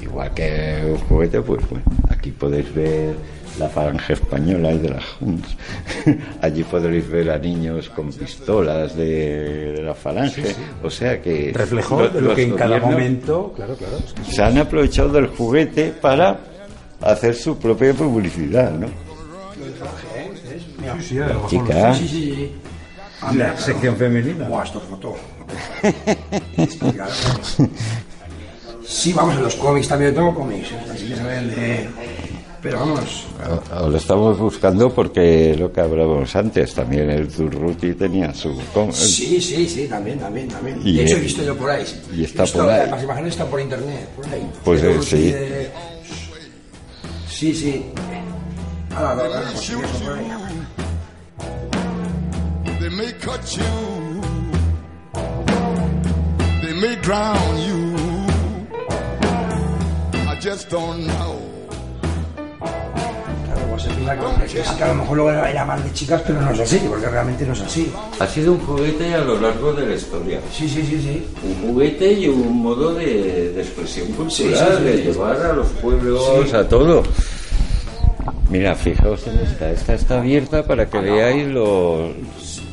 Igual 0.00 0.34
que 0.34 0.82
un 0.92 0.98
juguete, 0.98 1.40
pues 1.40 1.68
bueno, 1.68 1.84
aquí 2.20 2.32
podéis 2.32 2.72
ver 2.74 3.14
la 3.58 3.68
falange 3.68 4.12
española 4.12 4.72
y 4.72 4.78
de 4.78 4.90
las 4.90 5.04
Junts. 5.18 5.56
Allí 6.42 6.62
podréis 6.64 7.08
ver 7.08 7.30
a 7.30 7.38
niños 7.38 7.88
con 7.88 8.12
pistolas 8.12 8.94
de, 8.94 9.72
de 9.72 9.82
la 9.82 9.94
falange. 9.94 10.54
O 10.82 10.90
sea 10.90 11.20
que... 11.22 11.52
De 11.52 11.66
lo 11.66 12.20
los 12.20 12.34
que 12.34 12.42
en 12.42 12.56
cada 12.56 12.78
momento. 12.78 13.54
Claro, 13.56 13.74
claro. 13.74 13.96
es 13.96 14.12
que 14.12 14.32
Se 14.32 14.42
han 14.42 14.58
aprovechado 14.58 15.08
del 15.08 15.28
juguete 15.28 15.94
para 15.98 16.38
hacer 17.00 17.34
su 17.34 17.58
propia 17.58 17.94
publicidad, 17.94 18.70
¿no? 18.72 18.88
Sí, 21.00 21.00
sí, 21.00 21.18
a 21.18 21.28
lo 21.28 21.34
mejor 21.34 21.50
Chica, 21.50 21.94
Sí, 21.94 22.08
sí, 22.08 22.34
sí. 22.34 22.52
La 23.36 23.56
sección 23.56 23.96
femenina. 23.96 24.46
Buah, 24.46 24.64
esto 24.64 24.78
es 24.78 24.84
foto. 24.84 25.16
Sí, 28.90 29.12
vamos, 29.12 29.36
en 29.36 29.42
los 29.44 29.54
cómics 29.54 29.86
también 29.88 30.12
tengo 30.14 30.34
cómics. 30.34 30.68
Así 30.92 31.06
que 31.06 31.14
ven 31.22 31.48
de... 31.50 31.88
Pero 32.60 32.80
vamos, 32.80 33.24
o- 33.72 33.84
o 33.84 33.88
lo 33.88 33.96
estamos 33.96 34.38
buscando 34.38 34.92
porque 34.92 35.54
lo 35.58 35.72
que 35.72 35.80
hablábamos 35.80 36.34
antes, 36.36 36.74
también 36.74 37.08
el 37.08 37.32
Durruti 37.34 37.94
tenía 37.94 38.34
su... 38.34 38.54
com- 38.74 38.92
Sí, 38.92 39.40
sí, 39.40 39.66
sí, 39.66 39.86
también, 39.88 40.18
también, 40.18 40.46
también. 40.48 40.78
Y 40.84 40.96
de 40.96 41.04
hecho, 41.04 41.16
he 41.16 41.20
visto 41.20 41.42
yo 41.42 41.56
por 41.56 41.70
ahí. 41.70 41.86
y 42.14 42.24
está 42.24 42.42
visto- 42.42 42.58
por 42.58 42.68
ahí. 42.70 42.90
Las 42.90 43.02
imágenes 43.02 43.30
están 43.32 43.46
por 43.48 43.60
internet, 43.60 44.08
por 44.14 44.26
ahí. 44.26 44.50
Pues, 44.64 44.82
eh, 44.82 44.98
sí. 45.02 45.30
de- 45.32 45.70
Sí, 47.30 47.54
sí. 47.54 47.86
Ahora, 48.94 49.10
ahora, 49.12 49.24
ahora, 49.38 49.50
pues, 49.52 49.64
sí, 49.64 49.72
eso 49.72 50.04
por 50.04 50.18
ahí. 50.18 50.26
They 52.78 52.90
may 52.90 53.12
cut 53.24 53.40
you. 53.56 54.20
They 56.60 56.74
may 56.74 56.96
drown 56.96 57.56
you. 57.66 57.99
Just 60.42 60.70
don't 60.70 61.04
know. 61.06 61.36
Claro, 63.44 63.60
pues 63.70 63.84
es 63.84 63.96
una 63.98 64.16
cosa 64.16 64.44
que 64.46 64.60
es 64.60 64.68
que 64.70 64.84
a 64.84 64.88
lo 64.88 64.94
mejor 64.94 65.16
lo 65.18 65.24
van 65.26 65.38
a 65.38 65.52
llamar 65.52 65.82
de 65.82 65.92
chicas, 65.92 66.22
pero 66.26 66.40
no 66.40 66.50
es 66.50 66.60
así, 66.60 66.78
porque 66.88 67.06
realmente 67.08 67.44
no 67.46 67.52
es 67.52 67.60
así. 67.60 67.92
Ha 68.18 68.26
sido 68.26 68.52
un 68.52 68.60
juguete 68.60 69.14
a 69.14 69.18
lo 69.18 69.38
largo 69.40 69.72
de 69.74 69.86
la 69.86 69.94
historia. 69.94 70.40
Sí, 70.52 70.68
sí, 70.68 70.82
sí, 70.86 70.98
sí. 71.02 71.26
Un 71.44 71.68
juguete 71.72 72.12
y 72.12 72.28
un 72.28 72.62
modo 72.62 72.94
de, 72.94 73.52
de 73.52 73.60
expresión 73.60 74.08
cultural, 74.12 74.30
Sí, 74.30 74.44
sí, 74.44 74.76
sí, 74.78 74.82
de 74.84 74.96
sí. 74.96 75.02
llevar 75.02 75.36
a 75.42 75.52
los 75.52 75.66
pueblos 75.68 76.54
a 76.54 76.66
todo. 76.68 77.02
Mira, 78.48 78.74
fijaos 78.74 79.26
en 79.26 79.38
esta. 79.40 79.70
Esta 79.70 79.94
está 79.94 80.18
abierta 80.20 80.62
para 80.64 80.86
que 80.86 80.98
veáis 80.98 81.46
los, 81.48 82.10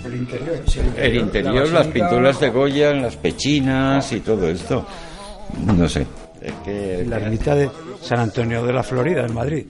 El 0.06 0.16
interior, 0.16 0.60
sí, 0.68 0.80
el 0.98 1.16
interior, 1.18 1.70
las 1.70 1.88
pinturas 1.88 2.40
de 2.40 2.50
Goya, 2.50 2.94
las 2.94 3.16
pechinas 3.18 4.12
y 4.14 4.22
todo 4.22 4.48
esto. 4.48 4.86
No 5.66 5.88
sé. 5.88 6.06
Es 6.48 6.54
que. 6.66 7.06
La 7.08 7.18
ermita 7.18 7.56
de 7.56 7.70
San 8.02 8.20
Antonio 8.20 8.64
de 8.66 8.74
la 8.74 8.84
Florida, 8.84 9.26
en 9.26 9.34
Madrid. 9.34 9.66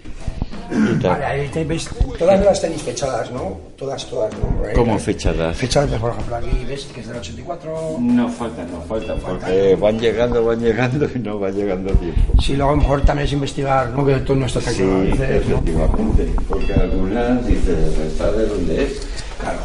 Vale, 1.01 1.25
ahí 1.25 1.47
te- 1.47 1.63
veis, 1.63 1.89
todas 2.19 2.43
las 2.43 2.59
tenéis 2.59 2.81
fechadas, 2.81 3.31
¿no? 3.31 3.57
Todas, 3.77 4.05
todas, 4.07 4.33
¿no? 4.33 4.73
¿Cómo 4.75 4.99
fechadas? 4.99 5.55
Fechadas, 5.55 5.87
pues, 5.91 6.01
por 6.01 6.11
ejemplo, 6.11 6.35
aquí 6.35 6.65
ves 6.67 6.85
que 6.93 6.99
es 6.99 7.07
del 7.07 7.17
84. 7.17 7.95
No 8.01 8.27
falta, 8.27 8.63
no 8.65 8.81
falta, 8.81 9.15
porque 9.15 9.77
van 9.79 9.97
llegando, 9.97 10.43
van 10.43 10.59
llegando 10.59 11.07
y 11.15 11.19
no 11.19 11.39
va 11.39 11.51
llegando 11.51 11.93
a 11.93 11.95
tiempo. 11.95 12.19
Sí, 12.41 12.57
luego 12.57 12.73
a 12.73 12.75
lo 12.75 12.81
mejor 12.81 13.01
también 13.03 13.27
es 13.27 13.33
investigar, 13.33 13.91
¿no? 13.91 14.05
Que 14.05 14.15
todo 14.17 14.35
no 14.35 14.45
está 14.45 14.59
Sí, 14.59 14.83
exacto. 14.83 15.01
dices, 15.03 15.19
¿no? 15.19 15.35
efectivamente, 15.57 16.33
porque 16.49 16.73
algunas 16.73 17.47
dices, 17.47 17.97
¿esta 18.05 18.31
de 18.33 18.45
dónde 18.47 18.83
es? 18.83 19.07
Claro. 19.39 19.59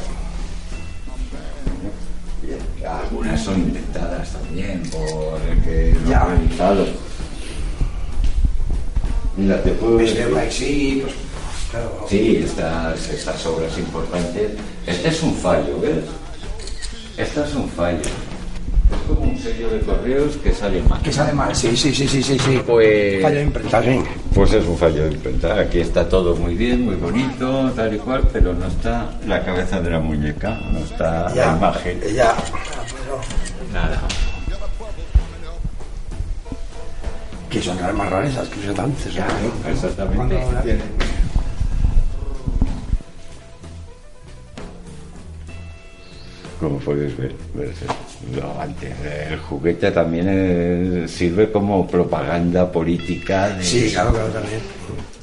Algunas 2.87 3.41
son 3.43 3.55
inventadas 3.61 4.33
también 4.33 4.83
por 4.91 5.41
el 5.51 5.63
que 5.63 5.97
lo 6.05 6.11
Ya. 6.11 6.23
ha 6.23 6.27
realizado. 6.27 6.87
Mira, 9.37 9.63
te 9.63 9.71
puedo 9.73 9.97
Ves 9.97 10.13
que 10.13 10.27
decir- 10.27 10.51
sí, 10.51 11.01
pues, 11.03 11.15
claro. 11.71 12.07
Sí, 12.09 12.37
estas, 12.45 13.09
estas 13.09 13.47
obras 13.47 13.79
importantes. 13.79 14.51
Este 14.87 15.09
es 15.09 15.23
un 15.23 15.35
fallo, 15.35 15.81
¿ves? 15.81 16.05
Este 17.17 17.41
es 17.43 17.55
un 17.55 17.69
fallo. 17.71 17.99
Es 18.01 19.09
como 19.09 19.21
un 19.31 19.39
sello 19.39 19.71
de 19.71 19.81
correos 19.81 20.37
que 20.37 20.53
sale 20.53 20.83
mal. 20.83 21.01
Que 21.03 21.13
sale 21.13 21.33
mal, 21.33 21.55
sí, 21.57 21.75
sí, 21.77 21.95
sí, 21.95 22.07
sí, 22.07 22.23
sí. 22.23 22.39
sí. 22.39 22.61
Pues- 22.67 23.23
Fallo 23.23 23.37
de 23.37 23.43
imprenta, 23.43 23.83
sí. 23.83 24.01
Pues 24.35 24.53
es 24.55 24.67
un 24.67 24.79
fallo 24.79 25.05
de 25.05 25.13
imprenta. 25.13 25.61
Aquí 25.61 25.81
está 25.81 26.09
todo 26.09 26.35
muy 26.35 26.55
bien, 26.55 26.85
muy 26.85 26.97
bonito, 26.97 27.71
tal 27.77 27.95
y 27.95 27.99
cual, 27.99 28.27
pero 28.33 28.55
no 28.55 28.67
está 28.67 29.11
la 29.27 29.45
cabeza 29.45 29.81
de 29.81 29.91
la 29.91 30.01
muñeca, 30.01 30.59
no 30.71 30.79
está 30.79 31.35
la 31.35 31.57
imagen. 31.57 32.01
Ya. 32.15 32.35
Nada. 33.73 34.01
Que 37.51 37.61
son 37.61 37.77
las 37.77 37.95
más 37.95 38.09
raras, 38.09 38.49
que 38.49 38.67
son 38.67 38.81
antes. 38.81 39.15
¿no? 39.15 39.71
exactamente. 39.71 40.41
Como 46.59 46.79
podéis 46.79 47.17
ver, 47.17 47.35
ver, 47.55 47.75
lo 48.37 48.61
antes, 48.61 48.91
el 49.31 49.39
juguete 49.39 49.91
también 49.91 50.27
eh, 50.29 51.05
sirve 51.09 51.51
como 51.51 51.87
propaganda 51.87 52.71
política 52.71 53.49
de, 53.51 53.65
Sí, 53.65 53.91
claro, 53.93 54.13
claro, 54.13 54.29
también. 54.29 54.61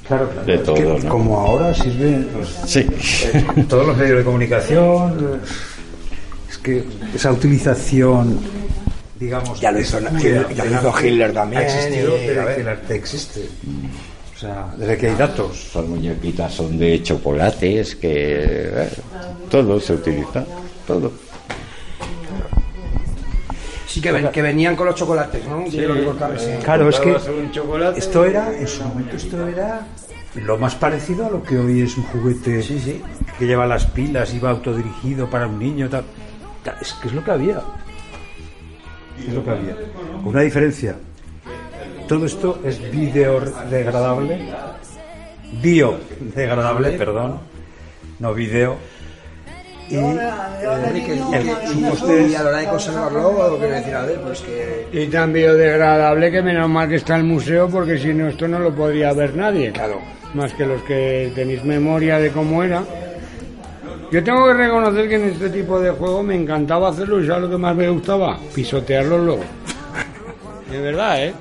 Claro, 0.07 0.29
claro. 0.29 0.45
de 0.45 0.53
Es 0.55 0.59
que 0.61 0.65
todo, 0.65 0.99
¿no? 0.99 1.09
Como 1.09 1.39
ahora 1.39 1.73
sirven 1.73 2.27
los- 2.37 2.69
Sí. 2.69 2.85
todos 3.69 3.87
los 3.87 3.97
medios 3.97 4.17
de 4.19 4.23
comunicación. 4.23 5.11
eh, 5.19 5.47
Es 6.49 6.57
que 6.57 6.83
esa 7.13 7.31
utilización, 7.31 8.39
digamos. 9.19 9.59
Ya 9.61 9.71
lo 9.71 9.79
hizo- 9.79 10.01
muy 10.01 10.21
ya 10.21 10.65
lo 10.65 10.71
hizo 10.71 10.93
Hitler 11.01 11.31
también, 11.31 11.61
Ha 11.61 11.65
existido 11.65 12.09
y, 12.17 12.27
a 12.27 12.27
desde 12.31 12.55
que 12.55 12.61
el 12.61 12.67
arte 12.67 12.95
existe. 12.95 13.41
O 14.35 14.39
sea, 14.39 14.67
desde 14.77 14.97
que 14.97 15.09
hay 15.09 15.15
datos. 15.15 15.69
Las 15.75 15.85
muñequitas 15.85 16.53
son 16.53 16.77
de 16.79 17.03
chocolates, 17.03 17.95
que 17.97 18.09
eh, 18.73 18.89
todo 19.49 19.79
se 19.79 19.93
utiliza, 19.93 20.43
todo. 20.87 21.11
Sí, 23.89 24.01
que, 24.01 24.11
ven- 24.11 24.29
que 24.29 24.41
venían 24.43 24.75
con 24.75 24.85
los 24.85 24.95
chocolates, 24.95 25.45
¿no? 25.47 25.65
Sí, 25.69 25.81
lo 25.81 25.95
que 25.95 26.03
cortaba, 26.05 26.37
sí. 26.37 26.51
Claro, 26.63 26.89
es 26.89 26.99
que 26.99 27.17
esto 27.97 28.23
era, 28.25 28.55
en 28.55 28.67
su 28.67 28.83
momento 28.83 29.15
esto 29.15 29.47
era 29.47 29.81
lo 30.35 30.57
más 30.59 30.75
parecido 30.75 31.25
a 31.25 31.29
lo 31.31 31.41
que 31.41 31.57
hoy 31.57 31.81
es 31.81 31.97
un 31.97 32.03
juguete 32.03 32.61
Sí, 32.61 32.79
sí. 32.79 33.01
que 33.39 33.47
lleva 33.47 33.65
las 33.65 33.87
pilas, 33.87 34.31
iba 34.35 34.51
autodirigido 34.51 35.27
para 35.27 35.47
un 35.47 35.57
niño, 35.57 35.89
tal. 35.89 36.03
Ta- 36.63 36.77
Es 36.79 36.93
que 36.93 37.07
es 37.07 37.13
lo 37.15 37.23
que 37.23 37.31
había. 37.31 37.61
Es 39.27 39.33
lo 39.33 39.43
que 39.43 39.49
había. 39.49 39.75
Con 40.17 40.27
una 40.27 40.41
diferencia. 40.41 40.95
Todo 42.07 42.25
esto 42.27 42.59
es 42.63 42.79
biodegradable. 42.91 44.49
Biodegradable, 45.63 46.91
perdón. 46.91 47.39
No 48.19 48.33
video. 48.33 48.77
Y 49.89 49.95
Y 49.95 49.97
a 52.35 52.43
la 52.43 52.49
hora 52.49 52.59
de 52.59 52.67
conservarlo, 52.67 53.57
quiero 53.57 53.75
decir, 53.75 53.95
a 53.95 54.03
ver, 54.03 54.21
pues 54.21 54.41
que... 54.41 54.87
Y 54.91 55.07
tan 55.07 55.33
biodegradable 55.33 56.31
que 56.31 56.41
menos 56.41 56.69
mal 56.69 56.87
que 56.87 56.95
está 56.95 57.15
el 57.15 57.23
museo 57.23 57.67
porque 57.69 57.97
si 57.97 58.13
no 58.13 58.27
esto 58.27 58.47
no 58.47 58.59
lo 58.59 58.73
podría 58.73 59.13
ver 59.13 59.35
nadie. 59.35 59.71
Claro. 59.71 59.99
Más 60.33 60.53
que 60.53 60.65
los 60.65 60.81
que 60.83 61.31
tenéis 61.33 61.63
memoria 61.63 62.19
de 62.19 62.31
cómo 62.31 62.63
era. 62.63 62.83
Yo 64.11 64.23
tengo 64.23 64.45
que 64.47 64.53
reconocer 64.53 65.09
que 65.09 65.15
en 65.15 65.25
este 65.25 65.49
tipo 65.49 65.79
de 65.79 65.91
juego 65.91 66.23
me 66.23 66.35
encantaba 66.35 66.89
hacerlo 66.89 67.21
y 67.21 67.27
¿sabes 67.27 67.43
lo 67.43 67.49
que 67.49 67.57
más 67.57 67.75
me 67.75 67.89
gustaba? 67.89 68.39
Pisotearlos 68.53 69.21
luego. 69.21 69.43
De 70.69 70.79
verdad, 70.79 71.23
¿eh? 71.25 71.33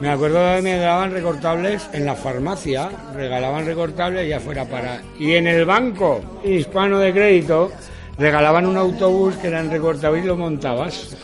Me 0.00 0.08
acuerdo 0.08 0.38
que 0.54 0.62
me 0.62 0.76
daban 0.78 1.12
recortables 1.12 1.88
en 1.92 2.06
la 2.06 2.14
farmacia, 2.14 2.88
regalaban 3.14 3.66
recortables 3.66 4.28
ya 4.28 4.40
fuera 4.40 4.64
para... 4.64 5.00
Y 5.18 5.34
en 5.34 5.46
el 5.46 5.64
banco 5.64 6.20
hispano 6.44 6.98
de 6.98 7.12
crédito 7.12 7.72
regalaban 8.18 8.66
un 8.66 8.76
autobús 8.76 9.36
que 9.36 9.48
era 9.48 9.60
en 9.60 9.70
recortable 9.70 10.20
y 10.20 10.24
lo 10.24 10.36
montabas. 10.36 11.16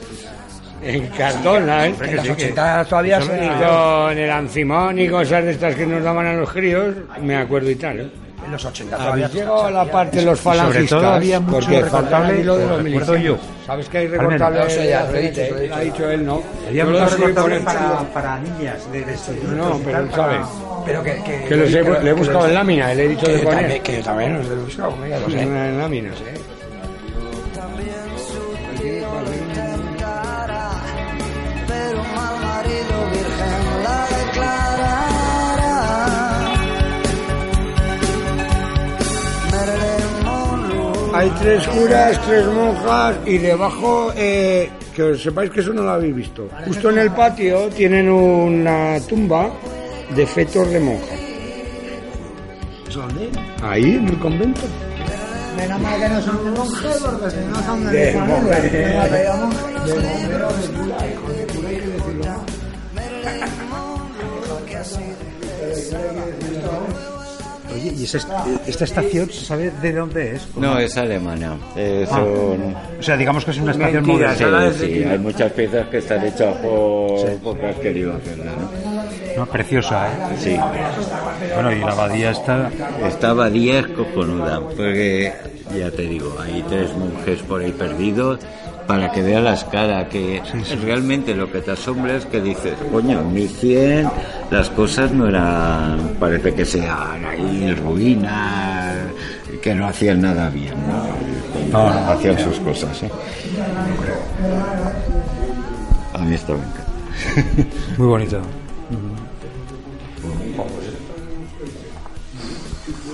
En 0.83 1.07
cartón, 1.09 1.67
¿sabes? 1.67 2.01
En 2.01 2.17
los 2.17 2.31
80 2.31 2.85
todavía 2.87 3.19
Y 3.21 3.23
se 3.23 3.29
con 3.29 4.19
el 4.19 4.31
ancimón 4.31 4.99
y 4.99 5.09
cosas 5.09 5.45
de 5.45 5.51
estas 5.51 5.75
que 5.75 5.87
nos 5.87 6.03
daban 6.03 6.27
a 6.27 6.33
los 6.35 6.51
críos, 6.51 6.95
me 7.23 7.37
acuerdo 7.37 7.71
y 7.71 7.75
tal. 7.75 8.01
¿eh? 8.01 8.11
En 8.45 8.53
los 8.53 8.65
80 8.65 8.97
todavía 8.97 9.27
Habéis 9.27 9.35
llegado 9.41 9.65
a 9.67 9.71
la 9.71 9.85
parte 9.85 10.17
de 10.19 10.25
los 10.25 10.41
falangistas. 10.41 10.89
todo 11.01 11.11
había 11.11 11.41
mucho 11.41 11.69
recortable, 11.71 12.45
lo 12.45 12.57
de 12.57 12.67
lo 12.67 12.73
los 12.75 12.83
milicianos. 12.83 13.23
yo. 13.23 13.39
¿Sabes 13.67 13.89
que 13.89 13.99
hay 13.99 14.07
recortable? 14.09 14.61
No 14.61 14.71
sé, 14.71 14.89
ya, 14.89 15.05
lo 15.05 15.15
he 15.17 15.31
dicho, 15.31 15.41
he 15.59 15.73
ha 15.73 15.81
dicho 15.81 16.11
él, 16.11 16.27
¿no? 16.27 16.43
Había 16.69 16.85
mucho 16.87 17.07
recortable 17.07 17.61
para, 18.13 18.39
niñas 18.39 18.91
de, 18.93 19.01
estudios 19.13 19.45
No, 19.45 19.79
pero 19.85 19.93
tal, 19.99 20.05
él 20.07 20.11
sabe. 20.15 20.37
Pero 20.87 21.03
que, 21.03 21.23
que, 21.23 21.45
Que 21.49 21.57
los 21.57 21.69
he, 21.75 21.83
le 22.03 22.11
he 22.11 22.13
buscado 22.15 22.39
los- 22.41 22.49
en 22.49 22.55
lámina, 22.55 22.95
le 22.95 23.05
he 23.05 23.09
dicho 23.09 23.27
que 23.27 23.33
de 23.33 23.39
poner. 23.43 23.59
también, 23.61 23.83
que 23.83 23.97
yo 23.99 24.03
también 24.03 24.39
los 24.39 24.47
he 24.51 24.55
buscado, 24.55 24.97
mira, 24.97 25.19
lo 25.21 25.31
sé. 25.31 25.43
En 25.43 25.79
láminas, 25.79 26.15
¿eh? 26.23 26.35
Hay 41.21 41.29
tres 41.39 41.69
curas, 41.69 42.19
tres 42.27 42.47
monjas 42.47 43.15
y 43.27 43.37
debajo, 43.37 44.11
eh, 44.17 44.71
que 44.95 45.03
os 45.03 45.23
sepáis 45.23 45.51
que 45.51 45.61
eso 45.61 45.75
no 45.75 45.83
lo 45.83 45.91
habéis 45.91 46.17
visto. 46.17 46.49
Justo 46.65 46.89
en 46.89 46.97
el 46.97 47.11
patio 47.11 47.69
tienen 47.69 48.09
una 48.09 48.99
tumba 49.07 49.51
de 50.17 50.27
fetos 50.27 50.71
de 50.71 50.81
monja. 50.81 51.15
¿Dónde? 52.95 53.29
Ahí, 53.63 53.97
en 53.97 54.09
el 54.09 54.19
convento. 54.19 54.63
Menos 55.59 55.81
mal 55.83 56.01
que 56.01 56.09
no 56.09 56.23
son 56.23 56.43
de 56.43 56.51
monjes, 56.53 56.97
porque 57.05 57.31
si 57.31 57.37
no 57.45 57.63
son 57.67 57.85
de, 57.85 57.93
De 57.93 58.21
monjes. 58.21 58.73
Tengo 58.73 59.01
apellido 59.03 59.37
monje. 59.37 59.61
Oye, 67.75 67.93
¿y 67.97 68.05
esa, 68.05 68.19
esta 68.67 68.85
estación 68.85 69.31
se 69.31 69.45
sabe 69.45 69.71
de 69.83 69.93
dónde 69.93 70.37
es? 70.37 70.49
No, 70.57 70.79
es 70.79 70.97
alemana. 70.97 71.57
Eh, 71.77 72.07
son... 72.09 72.75
O 72.99 73.03
sea, 73.03 73.17
digamos 73.17 73.45
que 73.45 73.53
es 73.53 73.59
una 73.59 73.73
estación 73.73 74.07
Mentira, 74.07 74.29
moderna. 74.33 74.73
Sí, 74.73 74.87
sí, 74.87 75.05
hay 75.05 75.19
muchas 75.19 75.53
piezas 75.53 75.89
que 75.89 75.99
están 75.99 76.25
hechas 76.27 76.57
por 76.57 77.39
porque 77.43 77.67
has 77.67 77.77
querido 77.77 78.15
hacerlas, 78.15 78.55
¿no? 78.57 78.71
No, 79.37 79.47
preciosa, 79.47 80.09
¿eh? 80.09 80.37
Sí. 80.39 80.57
Bueno, 81.55 81.73
y 81.73 81.79
la 81.79 81.93
abadía 81.93 82.31
está... 82.31 82.71
Esta 83.07 83.31
abadía 83.31 83.81
es 83.81 83.87
cojonuda, 83.89 84.61
porque 84.61 85.33
ya 85.79 85.91
te 85.91 86.03
digo, 86.03 86.37
hay 86.41 86.65
tres 86.69 86.95
monjes 86.97 87.41
por 87.43 87.63
ahí 87.63 87.73
perdidos 87.73 88.41
para 88.91 89.13
que 89.13 89.23
veas 89.23 89.41
la 89.41 89.55
escala, 89.55 90.09
que 90.09 90.43
realmente 90.83 91.33
lo 91.33 91.49
que 91.53 91.61
te 91.61 91.71
asombra 91.71 92.17
es 92.17 92.27
que 92.27 92.41
dices, 92.41 92.75
coño, 92.91 93.21
en 93.21 93.33
1100 93.33 94.11
las 94.51 94.69
cosas 94.71 95.13
no 95.13 95.29
eran, 95.29 96.17
parece 96.19 96.53
que 96.53 96.65
sean 96.65 97.25
ahí 97.25 97.73
ruinas, 97.73 98.97
que 99.63 99.77
no 99.77 99.87
hacían 99.87 100.21
nada 100.21 100.51
bien, 100.51 100.75
¿no? 100.89 101.05
No, 101.71 101.95
no. 101.95 102.11
hacían 102.11 102.37
sus 102.41 102.59
cosas, 102.59 103.05
¿eh? 103.05 103.11
A 106.13 106.19
mí 106.19 106.35
esto 106.35 106.55
me 106.55 106.65
encanta. 106.65 107.71
Muy 107.97 108.09
bonito. 108.09 108.41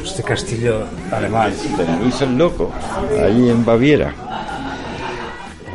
Este 0.03 0.23
castillo 0.23 0.87
alemán. 1.13 1.53
Don 1.77 2.01
Luis 2.01 2.19
el 2.23 2.39
Loco, 2.39 2.73
ahí 3.23 3.51
en 3.51 3.63
Baviera. 3.63 4.15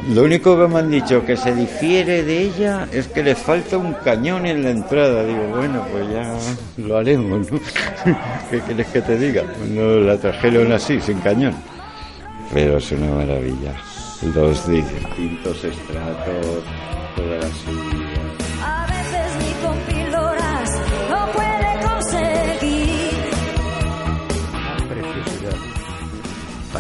Lo 0.10 0.24
único 0.24 0.58
que 0.58 0.68
me 0.68 0.80
han 0.80 0.90
dicho 0.90 1.24
que 1.26 1.38
se 1.38 1.54
difiere 1.54 2.24
de 2.24 2.42
ella 2.42 2.88
es 2.92 3.08
que 3.08 3.22
le 3.22 3.36
falta 3.36 3.78
un 3.78 3.94
cañón 3.94 4.46
en 4.46 4.64
la 4.64 4.72
entrada. 4.72 5.24
Digo, 5.24 5.48
bueno, 5.56 5.86
pues 5.92 6.10
ya 6.10 6.38
lo 6.84 6.98
haremos, 6.98 7.52
¿no? 7.52 7.60
¿Qué 8.52 8.60
quieres 8.62 8.88
que 8.88 9.02
te 9.02 9.18
diga? 9.18 9.44
No 9.70 10.00
la 10.00 10.18
trajeron 10.18 10.72
así, 10.72 11.00
sin 11.00 11.20
cañón. 11.20 11.54
Pero 12.54 12.78
es 12.78 12.92
una 12.92 13.12
maravilla. 13.12 13.74
Los 14.34 14.68
distintos 14.68 15.64
estratos, 15.64 16.64
todas 17.16 17.44
las. 17.44 18.21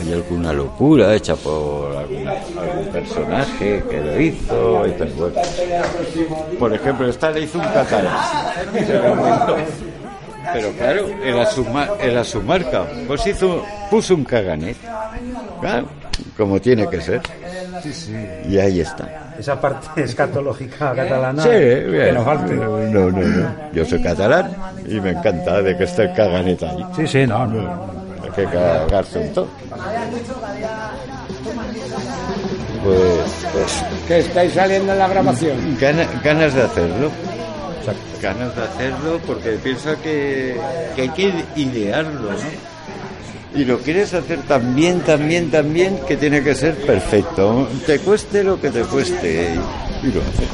Hay 0.02 0.14
alguna 0.14 0.52
locura 0.52 1.14
hecha 1.14 1.36
por 1.36 1.96
algún, 1.96 2.28
algún 2.28 2.86
personaje 2.92 3.84
que 3.90 3.98
lo 4.02 4.20
hizo 4.20 4.88
y 4.88 4.92
tal. 4.92 5.10
Bueno. 5.10 5.36
Por 6.60 6.74
ejemplo, 6.74 7.08
esta 7.08 7.30
le 7.30 7.42
hizo 7.42 7.60
un 7.60 7.66
catalán. 7.66 8.18
Pero 10.54 10.72
claro, 10.72 11.06
era 11.24 11.46
su, 11.46 11.64
ma- 11.66 11.90
era 12.02 12.24
su 12.24 12.42
marca. 12.42 12.84
Pues 13.08 13.26
hizo, 13.28 13.64
puso 13.90 14.16
un 14.16 14.24
caganet. 14.26 14.76
Claro, 15.62 15.88
como 16.36 16.60
tiene 16.60 16.88
que 16.90 17.00
ser. 17.00 17.22
Y 18.50 18.58
ahí 18.58 18.82
está. 18.82 19.34
Esa 19.40 19.60
parte 19.62 20.04
escatológica 20.04 20.94
catalana 20.96 21.42
Sí, 21.44 21.50
que 21.50 22.12
no 22.14 22.24
falte. 22.24 22.54
No, 22.56 22.80
no, 22.80 23.10
no. 23.12 23.50
Yo 23.74 23.86
soy 23.86 24.02
catalán 24.02 24.52
y 24.88 25.00
me 25.00 25.12
encanta 25.12 25.62
de 25.62 25.78
que 25.78 25.84
esté 25.86 26.04
el 26.04 26.14
caganet 26.14 26.62
ahí. 26.64 26.86
Sí, 26.96 27.08
sí, 27.08 27.28
no, 27.28 27.46
no. 27.46 28.01
Que 28.36 28.46
cagarse 28.46 29.26
en 29.26 29.34
todo. 29.34 29.48
Pues, 32.84 33.02
pues 33.54 33.84
Que 34.08 34.20
estáis 34.20 34.54
saliendo 34.54 34.94
en 34.94 35.00
la 35.00 35.08
grabación. 35.08 35.78
Gana- 35.80 36.08
ganas 36.24 36.54
de 36.54 36.62
hacerlo. 36.64 37.12
Ganas 38.22 38.56
de 38.56 38.62
hacerlo 38.64 39.20
porque 39.26 39.52
piensa 39.54 39.96
que, 39.96 40.56
que 40.96 41.02
hay 41.02 41.10
que 41.10 41.34
idearlo, 41.56 42.32
¿no? 42.32 43.60
Y 43.60 43.66
lo 43.66 43.80
quieres 43.80 44.14
hacer 44.14 44.40
tan 44.44 44.76
bien, 44.76 45.02
tan 45.02 45.28
bien, 45.28 45.52
tan 45.52 45.74
bien 45.74 46.00
que 46.08 46.16
tiene 46.16 46.42
que 46.44 46.56
ser 46.56 46.76
perfecto. 46.86 47.68
Te 47.86 48.00
cueste 48.00 48.44
lo 48.44 48.62
que 48.62 48.70
te 48.70 48.82
cueste 48.84 49.56
y, 50.04 50.08
y 50.08 50.12
lo 50.12 50.22
haces. 50.22 50.48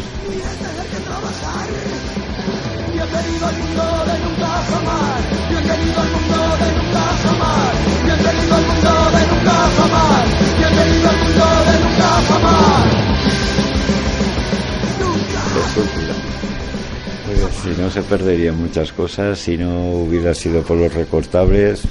Pues 17.25 17.39
si 17.63 17.81
no 17.81 17.91
se 17.91 18.01
perderían 18.01 18.57
muchas 18.57 18.91
cosas, 18.93 19.37
si 19.39 19.57
no 19.57 19.91
hubiera 19.91 20.33
sido 20.33 20.61
por 20.61 20.77
los 20.77 20.93
recortables, 20.93 21.81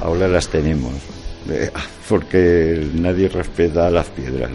ahora 0.00 0.28
las 0.28 0.48
tenemos. 0.48 0.94
Porque 2.08 2.86
nadie 2.94 3.28
respeta 3.28 3.90
las 3.90 4.08
piedras. 4.08 4.50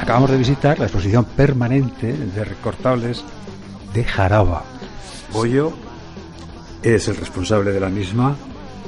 Acabamos 0.00 0.30
de 0.30 0.38
visitar 0.38 0.78
la 0.78 0.86
exposición 0.86 1.24
permanente 1.24 2.12
de 2.12 2.44
recortables 2.44 3.24
de 3.94 4.04
Jaraba. 4.04 4.64
Goyo 5.32 5.72
es 6.82 7.08
el 7.08 7.16
responsable 7.16 7.72
de 7.72 7.80
la 7.80 7.88
misma. 7.88 8.36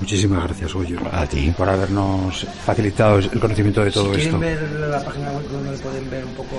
Muchísimas 0.01 0.43
gracias, 0.45 0.73
Goyo. 0.73 0.99
A 1.13 1.27
ti. 1.27 1.53
Por 1.57 1.69
habernos 1.69 2.45
facilitado 2.65 3.19
el 3.19 3.39
conocimiento 3.39 3.85
de 3.85 3.91
todo 3.93 4.13
esto. 4.15 4.39
la 4.39 5.05
página 5.05 5.31
web 5.31 5.49
donde 5.49 5.79
pueden 5.79 6.11
ver 6.11 6.25
un 6.25 6.35
poco... 6.35 6.57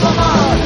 pasa 0.00 0.14
más, 0.14 0.58